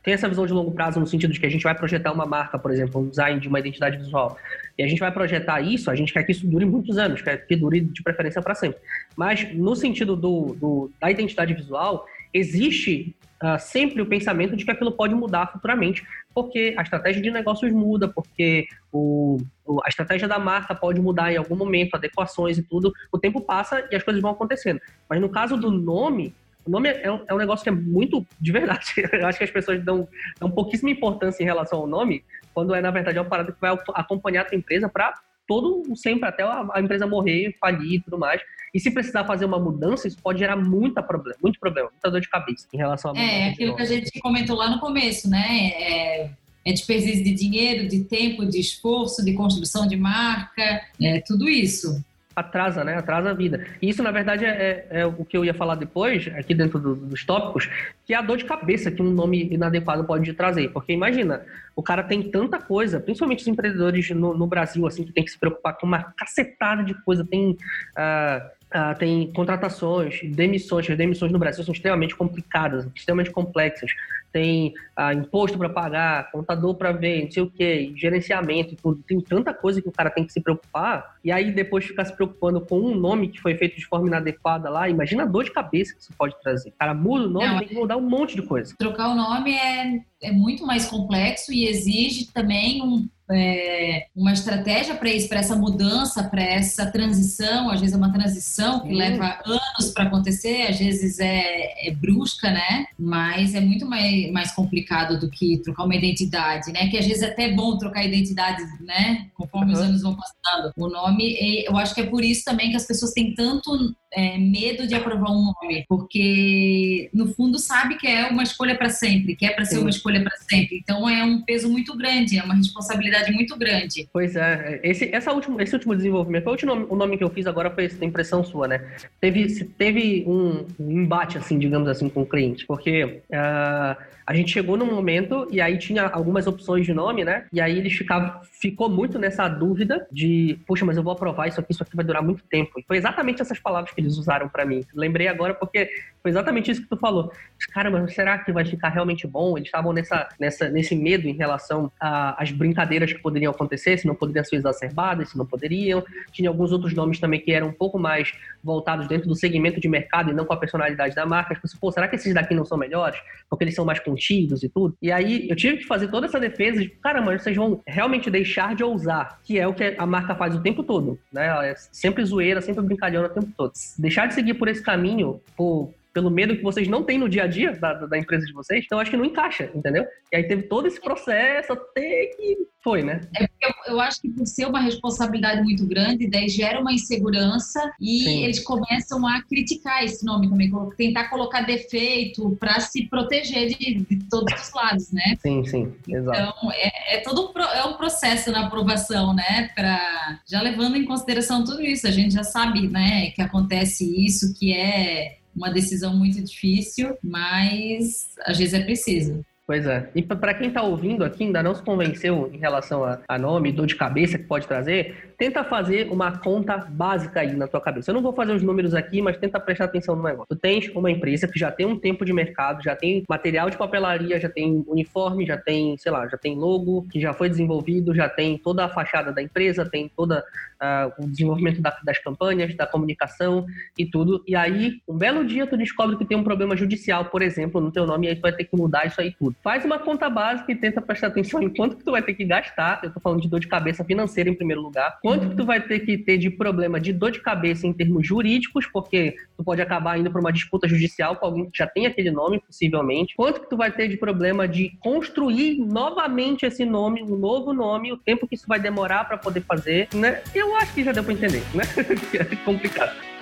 [0.04, 2.26] tem essa visão de longo prazo no sentido de que a gente vai projetar uma
[2.26, 4.38] marca, por exemplo, um design de uma identidade visual.
[4.78, 7.38] E a gente vai projetar isso, a gente quer que isso dure muitos anos, quer
[7.38, 8.80] que dure de preferência para sempre.
[9.16, 14.72] Mas no sentido do, do, da identidade visual, existe uh, sempre o pensamento de que
[14.72, 20.28] aquilo pode mudar futuramente, porque a estratégia de negócios muda, porque o, o, a estratégia
[20.28, 22.92] da marca pode mudar em algum momento, adequações e tudo.
[23.10, 24.82] O tempo passa e as coisas vão acontecendo.
[25.10, 28.26] Mas no caso do nome, o nome é um, é um negócio que é muito
[28.40, 28.94] de verdade.
[29.12, 30.08] Eu acho que as pessoas dão,
[30.40, 33.60] dão pouquíssima importância em relação ao nome, quando é, na verdade, é uma parada que
[33.60, 35.14] vai acompanhar a tua empresa para
[35.48, 38.42] todo sempre, até a, a, empresa morrer, falir e tudo mais.
[38.74, 42.22] E se precisar fazer uma mudança, isso pode gerar muita problema, muito problema, muita dor
[42.22, 45.72] de cabeça em relação a É, aquilo que a gente comentou lá no começo, né?
[45.76, 46.30] É,
[46.66, 52.04] é desperdício de dinheiro, de tempo, de esforço, de construção de marca, é tudo isso
[52.36, 52.96] atrasa, né?
[52.96, 53.66] Atrasa a vida.
[53.82, 56.80] E isso, na verdade, é, é, é o que eu ia falar depois, aqui dentro
[56.80, 57.70] do, dos tópicos,
[58.06, 60.70] que é a dor de cabeça que um nome inadequado pode trazer.
[60.70, 61.42] Porque imagina,
[61.76, 65.32] o cara tem tanta coisa, principalmente os empreendedores no, no Brasil, assim, que tem que
[65.32, 67.26] se preocupar com uma cacetada de coisa.
[67.26, 67.52] Tem.
[67.52, 70.90] Uh, Uh, tem contratações, demissões.
[70.90, 73.92] As demissões no Brasil são extremamente complicadas, extremamente complexas
[74.34, 79.02] tem ah, imposto para pagar, contador para ver, não sei o que, gerenciamento e tudo.
[79.08, 82.14] Tem tanta coisa que o cara tem que se preocupar, e aí depois ficar se
[82.14, 85.52] preocupando com um nome que foi feito de forma inadequada lá, imagina a dor de
[85.52, 86.70] cabeça que isso pode trazer.
[86.70, 88.74] O cara muda o nome, não, tem que mudar um monte de coisa.
[88.78, 94.96] Trocar o nome é, é muito mais complexo e exige também um é, uma estratégia
[94.96, 97.70] para isso, para essa mudança, para essa transição.
[97.70, 102.52] Às vezes é uma transição que leva anos para acontecer, às vezes é, é, brusca,
[102.52, 102.86] né?
[102.98, 106.88] Mas é muito mais, mais complicado do que trocar uma identidade, né?
[106.90, 109.28] Que às vezes é até bom trocar identidade, né?
[109.36, 109.80] Conforme uhum.
[109.80, 110.72] os anos vão passando.
[110.78, 114.38] O nome, eu acho que é por isso também que as pessoas têm tanto é,
[114.38, 119.36] medo de aprovar um nome, porque no fundo sabe que é uma escolha para sempre,
[119.36, 120.80] que é para ser uma escolha para sempre.
[120.82, 124.08] Então é um peso muito grande, é uma responsabilidade muito grande.
[124.14, 127.48] Pois é, esse, essa última, esse último desenvolvimento, o, último, o nome que eu fiz
[127.48, 128.82] agora foi essa impressão sua, né?
[129.20, 134.78] Teve, teve um, embate, assim, digamos assim, com o cliente, porque uh, a gente chegou
[134.78, 137.46] num momento e aí tinha algumas opções de nome, né?
[137.52, 141.60] E aí eles ficavam, ficou muito nessa dúvida de, puxa, mas eu vou aprovar isso
[141.60, 142.80] aqui, isso aqui vai durar muito tempo.
[142.80, 144.86] E foi exatamente essas palavras que eles usaram para mim.
[144.94, 145.90] Lembrei agora porque
[146.22, 147.32] foi exatamente isso que tu falou.
[147.74, 149.58] Cara, mas será que vai ficar realmente bom?
[149.58, 154.16] Eles estavam nessa, nessa, nesse medo em relação às brincadeiras que poderiam acontecer, se não
[154.16, 156.04] poderiam ser exacerbadas, se não poderiam.
[156.32, 158.32] Tinha alguns outros nomes também que eram um pouco mais
[158.64, 161.54] voltados dentro do segmento de mercado e não com a personalidade da marca.
[161.54, 163.20] Tipo, pô, será que esses daqui não são melhores?
[163.50, 164.96] Porque eles são mais contidos e tudo.
[165.02, 168.30] E aí eu tive que fazer toda essa defesa de, cara, mas vocês vão realmente
[168.30, 171.48] deixar de ousar, que é o que a marca faz o tempo todo, né?
[171.48, 173.74] Ela é sempre zoeira, sempre brincalhona o tempo todo.
[173.98, 177.44] Deixar de seguir por esse caminho, por pelo medo que vocês não têm no dia
[177.44, 180.06] a dia da, da empresa de vocês, então acho que não encaixa, entendeu?
[180.32, 183.22] E aí teve todo esse processo até que foi, né?
[183.36, 186.94] É porque eu, eu acho que por ser uma responsabilidade muito grande, daí gera uma
[186.94, 188.44] insegurança e Sim.
[188.44, 194.30] eles começam a criticar esse nome também, tentar colocar defeito para se proteger de, de,
[194.30, 195.36] todos os lados, né?
[195.40, 196.40] Sim, sim, exato.
[196.40, 199.70] Então é, é todo um, é um processo na aprovação, né?
[199.74, 204.54] Para já levando em consideração tudo isso, a gente já sabe, né, que acontece isso,
[204.54, 209.46] que é uma decisão muito difícil, mas às vezes é preciso.
[209.66, 210.10] Pois é.
[210.14, 213.72] E para quem está ouvindo aqui, ainda não se convenceu em relação a, a nome,
[213.72, 218.12] dor de cabeça que pode trazer, tenta fazer uma conta básica aí na tua cabeça.
[218.12, 220.48] Eu não vou fazer os números aqui, mas tenta prestar atenção no negócio.
[220.50, 223.78] Tu tens uma empresa que já tem um tempo de mercado, já tem material de
[223.78, 228.14] papelaria, já tem uniforme, já tem, sei lá, já tem logo que já foi desenvolvido,
[228.14, 230.44] já tem toda a fachada da empresa, tem toda
[230.82, 233.66] uh, o desenvolvimento da, das campanhas, da comunicação
[233.98, 234.44] e tudo.
[234.46, 237.92] E aí, um belo dia tu descobre que tem um problema judicial, por exemplo, no
[237.92, 239.53] teu nome, e aí tu vai ter que mudar isso aí tudo.
[239.62, 242.46] Faz uma conta básica e tenta prestar atenção em quanto que tu vai ter que
[242.46, 243.02] gastar.
[243.04, 245.20] Eu tô falando de dor de cabeça financeira em primeiro lugar.
[245.22, 248.26] Quanto que tu vai ter que ter de problema de dor de cabeça em termos
[248.26, 252.06] jurídicos, porque tu pode acabar indo para uma disputa judicial com alguém que já tem
[252.06, 253.36] aquele nome, possivelmente.
[253.36, 258.12] Quanto que tu vai ter de problema de construir novamente esse nome, um novo nome,
[258.12, 260.42] o tempo que isso vai demorar para poder fazer, né?
[260.54, 261.84] Eu acho que já deu para entender, né?
[262.40, 263.33] é complicado.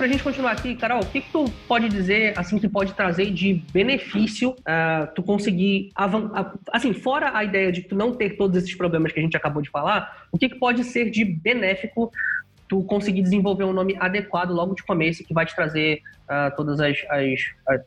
[0.00, 3.30] Pra gente continuar aqui, Carol, o que, que tu pode dizer, assim, que pode trazer
[3.30, 5.90] de benefício uh, tu conseguir,
[6.72, 9.60] assim, fora a ideia de tu não ter todos esses problemas que a gente acabou
[9.60, 12.10] de falar, o que, que pode ser de benéfico
[12.66, 16.80] tu conseguir desenvolver um nome adequado logo de começo que vai te trazer uh, todas
[16.80, 17.80] as, as,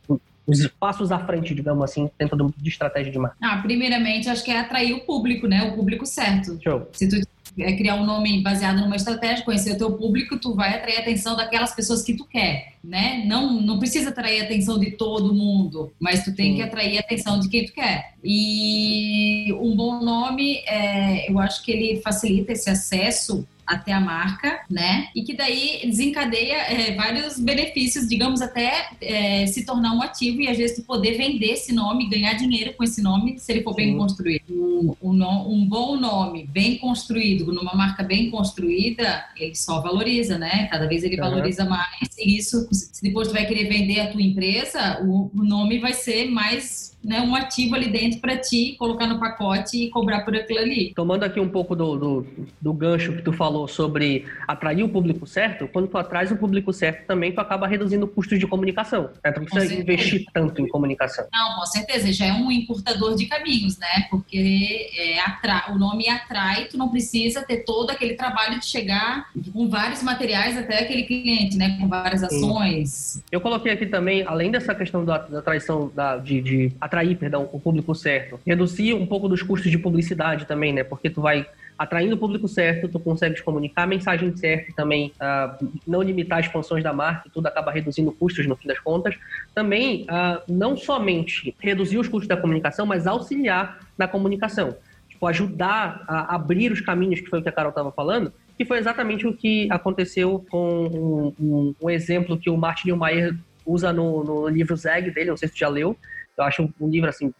[0.46, 3.44] os passos à frente, digamos assim, dentro de estratégia de marketing?
[3.44, 5.64] Ah, primeiramente, acho que é atrair o público, né?
[5.64, 6.60] O público certo.
[6.62, 6.88] Show.
[6.92, 7.16] Se tu
[7.60, 11.02] é, criar um nome baseado numa estratégia, conhecer o teu público, tu vai atrair a
[11.02, 13.24] atenção daquelas pessoas que tu quer, né?
[13.26, 17.02] Não, não precisa atrair a atenção de todo mundo, mas tu tem que atrair a
[17.02, 18.16] atenção de quem tu quer.
[18.24, 24.62] E um bom nome, é, eu acho que ele facilita esse acesso até a marca,
[24.70, 25.08] né?
[25.16, 30.48] E que daí desencadeia é, vários benefícios, digamos até é, se tornar um ativo e
[30.48, 33.76] às vezes tu poder vender esse nome, ganhar dinheiro com esse nome, se ele for
[33.76, 34.44] bem construído.
[34.50, 40.68] Um, um, um, bom nome, bem construído, numa marca bem construída, ele só valoriza, né?
[40.72, 41.30] Cada vez ele uhum.
[41.30, 45.44] valoriza mais e isso, se depois tu vai querer vender a tua empresa, o, o
[45.44, 49.90] nome vai ser mais né, um ativo ali dentro para ti colocar no pacote e
[49.90, 50.94] cobrar por aquilo ali.
[50.96, 52.28] Tomando aqui um pouco do, do,
[52.62, 56.72] do, gancho que tu falou sobre atrair o público certo, quando tu atrai o público
[56.72, 59.10] certo também tu acaba reduzindo o custo de comunicação.
[59.24, 59.32] Né?
[59.32, 61.26] Tu não precisa investir tanto em comunicação.
[61.32, 62.12] Não, com certeza.
[62.14, 64.08] Já é um encurtador de caminhos, né?
[64.10, 69.30] Porque é, atrai, o nome atrai, tu não precisa ter todo aquele trabalho de chegar
[69.52, 71.78] com vários materiais até aquele cliente, né?
[71.80, 72.90] Com várias ações.
[72.90, 73.24] Sim.
[73.32, 77.50] Eu coloquei aqui também, além dessa questão da, da traição da, de, de atrair, perdão,
[77.52, 78.40] o público certo.
[78.46, 80.84] Reduzir um pouco dos custos de publicidade também, né?
[80.84, 81.46] Porque tu vai
[81.78, 86.40] atraindo o público certo, tu consegues comunicar a mensagem certa e também uh, não limitar
[86.40, 89.16] as expansões da marca, tudo acaba reduzindo custos no fim das contas.
[89.56, 94.76] Também, uh, não somente reduzir os custos da comunicação, mas auxiliar na comunicação.
[95.10, 98.66] Tipo, ajudar a abrir os caminhos, que foi o que a Carol estava falando, que
[98.66, 103.36] foi exatamente o que aconteceu com um, um, um exemplo que o Martin Niemeyer
[103.66, 105.98] usa no, no livro Zeg dele, não sei se tu já leu,
[106.38, 107.34] eu acho um livro assim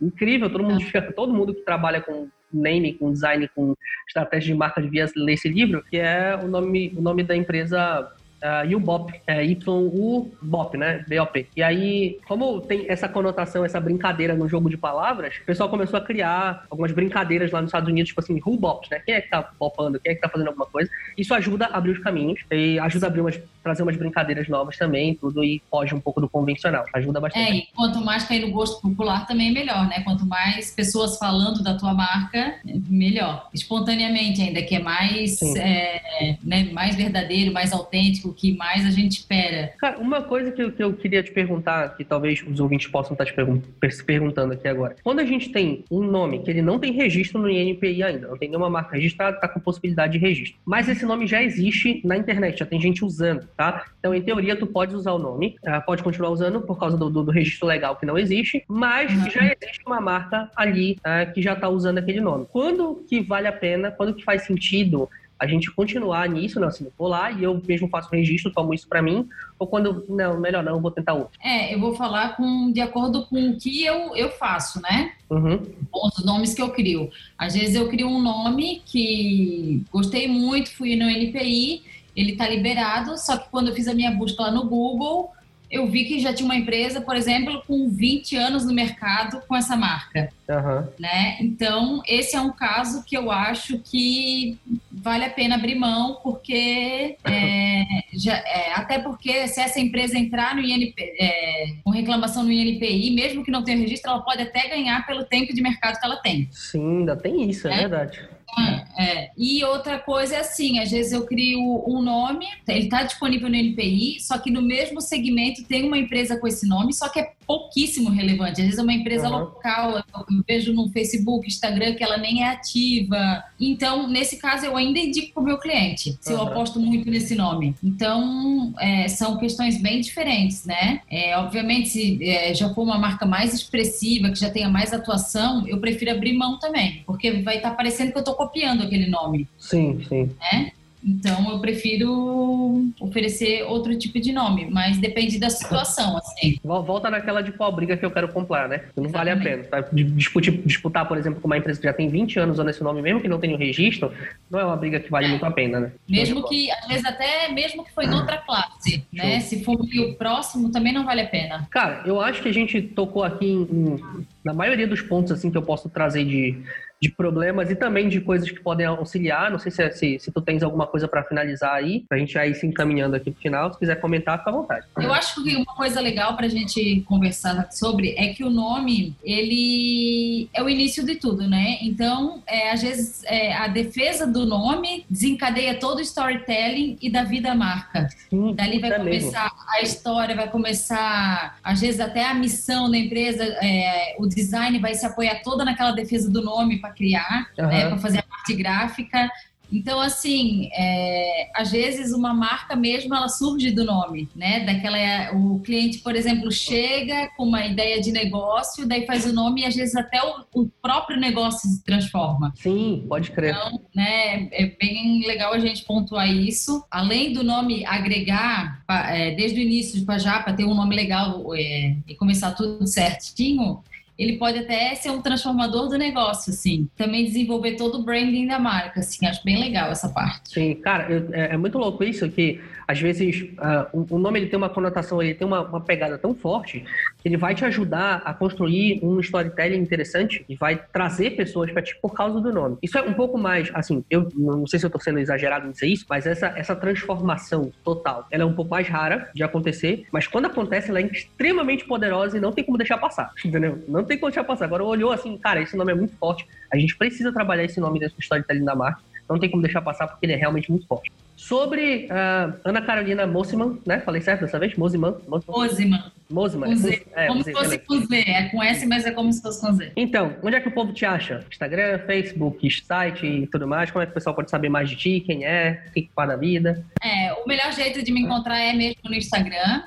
[0.00, 1.00] incrível, todo mundo, é.
[1.00, 3.74] todo mundo que trabalha com name, com design, com
[4.06, 8.10] estratégia de marca devia ler esse livro, que é o nome, o nome da empresa
[8.42, 11.04] uh, U-Bop, é Y-U-Bop, né?
[11.06, 11.46] B-O-P.
[11.56, 15.98] E aí, como tem essa conotação, essa brincadeira no jogo de palavras, o pessoal começou
[15.98, 19.00] a criar algumas brincadeiras lá nos Estados Unidos, tipo assim, who bops, né?
[19.04, 20.00] Quem é que tá bopando?
[20.00, 20.90] Quem é que tá fazendo alguma coisa?
[21.16, 24.76] Isso ajuda a abrir os caminhos e ajuda a abrir umas, trazer umas brincadeiras novas
[24.76, 26.84] também, tudo, e foge um pouco do convencional.
[26.94, 27.50] Ajuda bastante.
[27.50, 30.00] É, e quanto mais cair no gosto popular também é melhor, né?
[30.00, 32.54] Quanto mais pessoas falando da tua marca,
[32.88, 33.48] melhor.
[33.52, 38.90] Espontaneamente ainda, que é mais, é, né, mais verdadeiro, mais autêntico, o que mais a
[38.90, 39.72] gente espera.
[39.78, 43.12] Cara, uma coisa que eu, que eu queria te perguntar, que talvez os ouvintes possam
[43.12, 43.60] estar te pergun
[43.90, 44.96] se perguntando aqui agora.
[45.02, 48.36] Quando a gente tem um nome que ele não tem registro no INPI ainda, não
[48.36, 50.60] tem nenhuma marca registrada, está com possibilidade de registro.
[50.64, 53.86] Mas esse nome já existe na internet, já tem gente usando, tá?
[53.98, 57.08] Então, em teoria, tu pode usar o nome, uh, pode continuar usando por causa do,
[57.08, 59.30] do, do, registro legal que não existe, mas uhum.
[59.30, 62.46] já existe uma marca ali uh, que já está usando aquele nome.
[62.50, 65.08] Quando que vale a pena, quando que faz sentido
[65.38, 68.52] a gente continuar nisso, não, assim, eu vou lá e eu mesmo faço o registro,
[68.52, 69.28] tomo isso para mim,
[69.58, 71.38] ou quando, não, melhor não, vou tentar outro.
[71.42, 75.12] É, eu vou falar com, de acordo com o que eu, eu faço, né?
[75.30, 75.60] Uhum.
[75.92, 77.10] Os nomes que eu crio.
[77.36, 81.82] Às vezes eu crio um nome que gostei muito, fui no NPI,
[82.16, 85.32] ele tá liberado, só que quando eu fiz a minha busca lá no Google,
[85.70, 89.54] eu vi que já tinha uma empresa, por exemplo, com 20 anos no mercado com
[89.54, 90.30] essa marca.
[90.48, 90.88] Uhum.
[90.98, 91.36] Né?
[91.40, 94.58] Então, esse é um caso que eu acho que
[95.02, 100.54] vale a pena abrir mão, porque é, já, é, até porque se essa empresa entrar
[100.54, 104.68] no INP, é, com reclamação no INPI, mesmo que não tenha registro, ela pode até
[104.68, 106.48] ganhar pelo tempo de mercado que ela tem.
[106.50, 108.37] Sim, ainda tem isso, é, é verdade.
[108.56, 109.30] É, é.
[109.36, 113.54] E outra coisa é assim, às vezes eu crio um nome, ele está disponível no
[113.54, 117.32] NPI, só que no mesmo segmento tem uma empresa com esse nome, só que é
[117.46, 118.60] pouquíssimo relevante.
[118.60, 119.38] Às vezes é uma empresa uhum.
[119.38, 120.04] local, eu
[120.46, 123.42] vejo no Facebook, Instagram que ela nem é ativa.
[123.60, 126.38] Então, nesse caso, eu ainda indico para o meu cliente, se uhum.
[126.38, 127.74] eu aposto muito nesse nome.
[127.82, 131.00] Então, é, são questões bem diferentes, né?
[131.10, 135.66] É, obviamente, se é, já for uma marca mais expressiva, que já tenha mais atuação,
[135.66, 139.10] eu prefiro abrir mão também, porque vai estar tá parecendo que eu estou copiando aquele
[139.10, 139.46] nome.
[139.58, 140.30] Sim, sim.
[140.40, 140.72] Né?
[141.04, 146.58] Então eu prefiro oferecer outro tipo de nome, mas depende da situação, assim.
[146.62, 148.82] Volta naquela de qual briga que eu quero comprar, né?
[148.96, 149.12] Não Exatamente.
[149.12, 149.64] vale a pena.
[149.64, 149.88] Tá?
[149.92, 153.00] Disputar, disputar, por exemplo, com uma empresa que já tem 20 anos usando esse nome,
[153.00, 154.12] mesmo que não tenha o registro,
[154.50, 155.28] não é uma briga que vale é.
[155.28, 155.92] muito a pena, né?
[156.08, 159.40] Mesmo que, às vezes até mesmo que foi em outra classe, né?
[159.40, 161.66] Se for o próximo, também não vale a pena.
[161.70, 165.50] Cara, eu acho que a gente tocou aqui em, em, na maioria dos pontos assim
[165.50, 166.58] que eu posso trazer de
[167.00, 169.50] de problemas e também de coisas que podem auxiliar.
[169.50, 172.36] Não sei se, se, se tu tens alguma coisa para finalizar aí, para a gente
[172.38, 173.72] aí se encaminhando aqui pro final.
[173.72, 174.86] Se quiser comentar, fica à vontade.
[174.96, 179.14] Eu acho que uma coisa legal para a gente conversar sobre é que o nome,
[179.22, 181.78] ele é o início de tudo, né?
[181.82, 187.22] Então, é, às vezes, é, a defesa do nome desencadeia todo o storytelling e da
[187.22, 188.08] vida marca.
[188.28, 189.58] Sim, Dali vai é começar mesmo.
[189.68, 194.94] a história, vai começar, às vezes, até a missão da empresa, é, o design vai
[194.94, 197.66] se apoiar toda naquela defesa do nome para criar, uhum.
[197.66, 199.30] né, para fazer a parte gráfica.
[199.70, 204.64] Então, assim, é, às vezes uma marca mesmo ela surge do nome, né?
[204.64, 209.60] Daquela, o cliente, por exemplo, chega com uma ideia de negócio, daí faz o nome
[209.60, 212.52] e às vezes até o, o próprio negócio se transforma.
[212.56, 213.54] Sim, pode crer.
[213.54, 216.82] Então, né, é bem legal a gente pontuar isso.
[216.90, 221.94] Além do nome agregar, é, desde o início de Pajapa ter um nome legal é,
[222.08, 223.82] e começar tudo certinho,
[224.18, 226.88] ele pode até ser um transformador do negócio, assim.
[226.96, 229.24] Também desenvolver todo o branding da marca, assim.
[229.24, 230.50] Acho bem legal essa parte.
[230.50, 234.46] Sim, cara, eu, é, é, muito louco isso que às vezes uh, o, nome ele
[234.46, 236.82] tem uma conotação, ele tem uma, uma, pegada tão forte
[237.18, 241.82] que ele vai te ajudar a construir um storytelling interessante e vai trazer pessoas para
[241.82, 242.78] ti por causa do nome.
[242.82, 245.70] Isso é um pouco mais, assim, eu não sei se eu tô sendo exagerado em
[245.70, 250.06] dizer isso, mas essa, essa transformação total, ela é um pouco mais rara de acontecer,
[250.10, 253.84] mas quando acontece, ela é extremamente poderosa e não tem como deixar passar, entendeu?
[253.86, 254.64] Não tem como deixar passar.
[254.64, 258.00] Agora olhou assim, cara, esse nome é muito forte, a gente precisa trabalhar esse nome
[258.00, 260.86] dentro do storytelling da marca, não tem como deixar passar porque ele é realmente muito
[260.86, 261.12] forte.
[261.38, 264.00] Sobre uh, Ana Carolina Mosiman, né?
[264.00, 264.76] Falei certo dessa vez?
[264.76, 265.16] Mosiman.
[265.46, 266.10] Mosiman.
[266.28, 266.66] Mosiman.
[267.14, 268.24] É, como se fosse com Z.
[268.26, 269.92] É com S, mas é como se fosse com Z.
[269.96, 271.46] Então, onde é que o povo te acha?
[271.48, 273.88] Instagram, Facebook, site e tudo mais?
[273.88, 275.20] Como é que o pessoal pode saber mais de ti?
[275.20, 275.84] Quem é?
[275.88, 276.84] O que faz da vida?
[277.00, 279.84] É, o melhor jeito de me encontrar é mesmo no Instagram,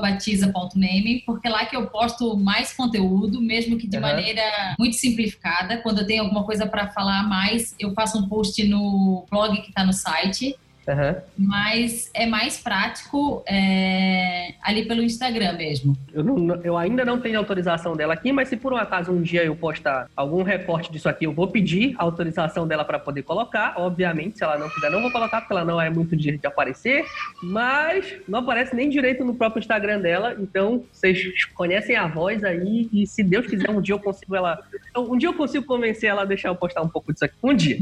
[0.00, 4.02] batiza.name, porque é lá que eu posto mais conteúdo, mesmo que de uhum.
[4.02, 4.42] maneira
[4.78, 5.76] muito simplificada.
[5.76, 9.68] Quando eu tenho alguma coisa para falar mais, eu faço um post no blog que
[9.68, 10.56] está no site.
[10.90, 11.14] Uhum.
[11.38, 15.96] Mas é mais prático é, ali pelo Instagram mesmo.
[16.12, 19.22] Eu, não, eu, ainda não tenho autorização dela aqui, mas se por um acaso um
[19.22, 23.22] dia eu postar algum recorte disso aqui, eu vou pedir a autorização dela para poder
[23.22, 23.74] colocar.
[23.76, 26.46] Obviamente, se ela não quiser, não vou colocar, porque ela não é muito de, de
[26.46, 27.04] aparecer.
[27.40, 30.34] Mas não aparece nem direito no próprio Instagram dela.
[30.40, 32.88] Então, vocês conhecem a voz aí.
[32.92, 34.58] E se Deus quiser, um dia eu consigo ela.
[34.96, 37.36] Um dia eu consigo convencer ela a deixar eu postar um pouco disso aqui.
[37.42, 37.78] Um dia.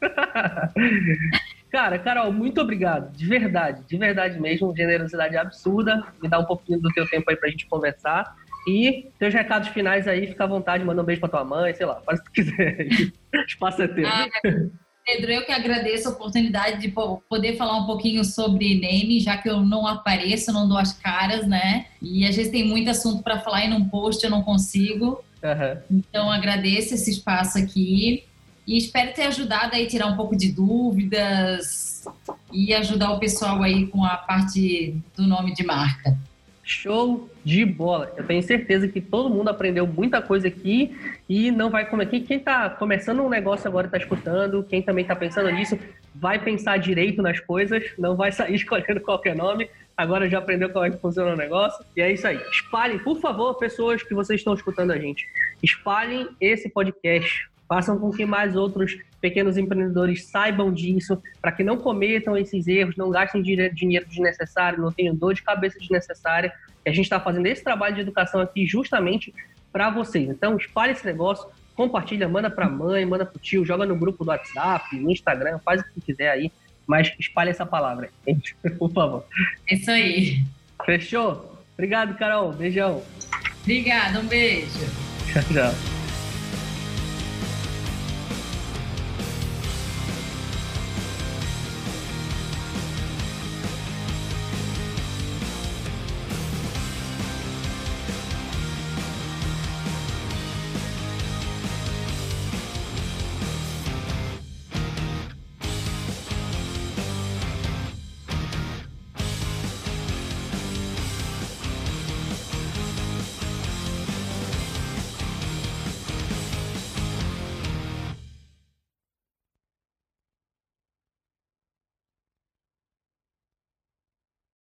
[1.70, 3.16] Cara, Carol, muito obrigado.
[3.16, 4.74] De verdade, de verdade mesmo.
[4.76, 6.04] Generosidade absurda.
[6.20, 8.34] Me dá um pouquinho do teu tempo aí pra gente conversar.
[8.66, 11.86] E teus recados finais aí, fica à vontade, manda um beijo pra tua mãe, sei
[11.86, 12.88] lá, faz o que tu quiser.
[13.48, 14.06] Espaço é teu.
[14.06, 14.28] Ah,
[15.06, 19.48] Pedro, eu que agradeço a oportunidade de poder falar um pouquinho sobre Name, já que
[19.48, 21.86] eu não apareço, não dou as caras, né?
[22.02, 25.24] E às vezes tem muito assunto para falar e num post eu não consigo.
[25.42, 25.98] Uhum.
[25.98, 28.24] Então agradeço esse espaço aqui.
[28.70, 32.04] E espero ter ajudado aí tirar um pouco de dúvidas
[32.52, 36.16] e ajudar o pessoal aí com a parte do nome de marca.
[36.62, 38.12] Show de bola.
[38.16, 40.96] Eu tenho certeza que todo mundo aprendeu muita coisa aqui
[41.28, 42.06] e não vai comer.
[42.06, 45.76] Quem está começando um negócio agora está escutando, quem também está pensando nisso,
[46.14, 49.68] vai pensar direito nas coisas, não vai sair escolhendo qualquer nome.
[49.96, 51.84] Agora já aprendeu como é que funciona o negócio.
[51.96, 52.40] E é isso aí.
[52.52, 55.26] Espalhem, por favor, pessoas que vocês estão escutando a gente.
[55.60, 61.76] Espalhem esse podcast façam com que mais outros pequenos empreendedores saibam disso, para que não
[61.76, 66.52] cometam esses erros, não gastem dinheiro desnecessário, não tenham dor de cabeça desnecessária.
[66.84, 69.32] E a gente está fazendo esse trabalho de educação aqui justamente
[69.72, 70.28] para vocês.
[70.28, 73.94] Então, espalhe esse negócio, compartilha, manda para a mãe, manda para o tio, joga no
[73.94, 76.50] grupo do WhatsApp, no Instagram, faz o que quiser aí,
[76.88, 79.24] mas espalhe essa palavra, gente, por favor.
[79.70, 80.42] É isso aí.
[80.84, 81.62] Fechou?
[81.74, 82.52] Obrigado, Carol.
[82.52, 83.00] Beijão.
[83.62, 84.66] Obrigada, um beijo.
[85.32, 85.99] Tchau, tchau.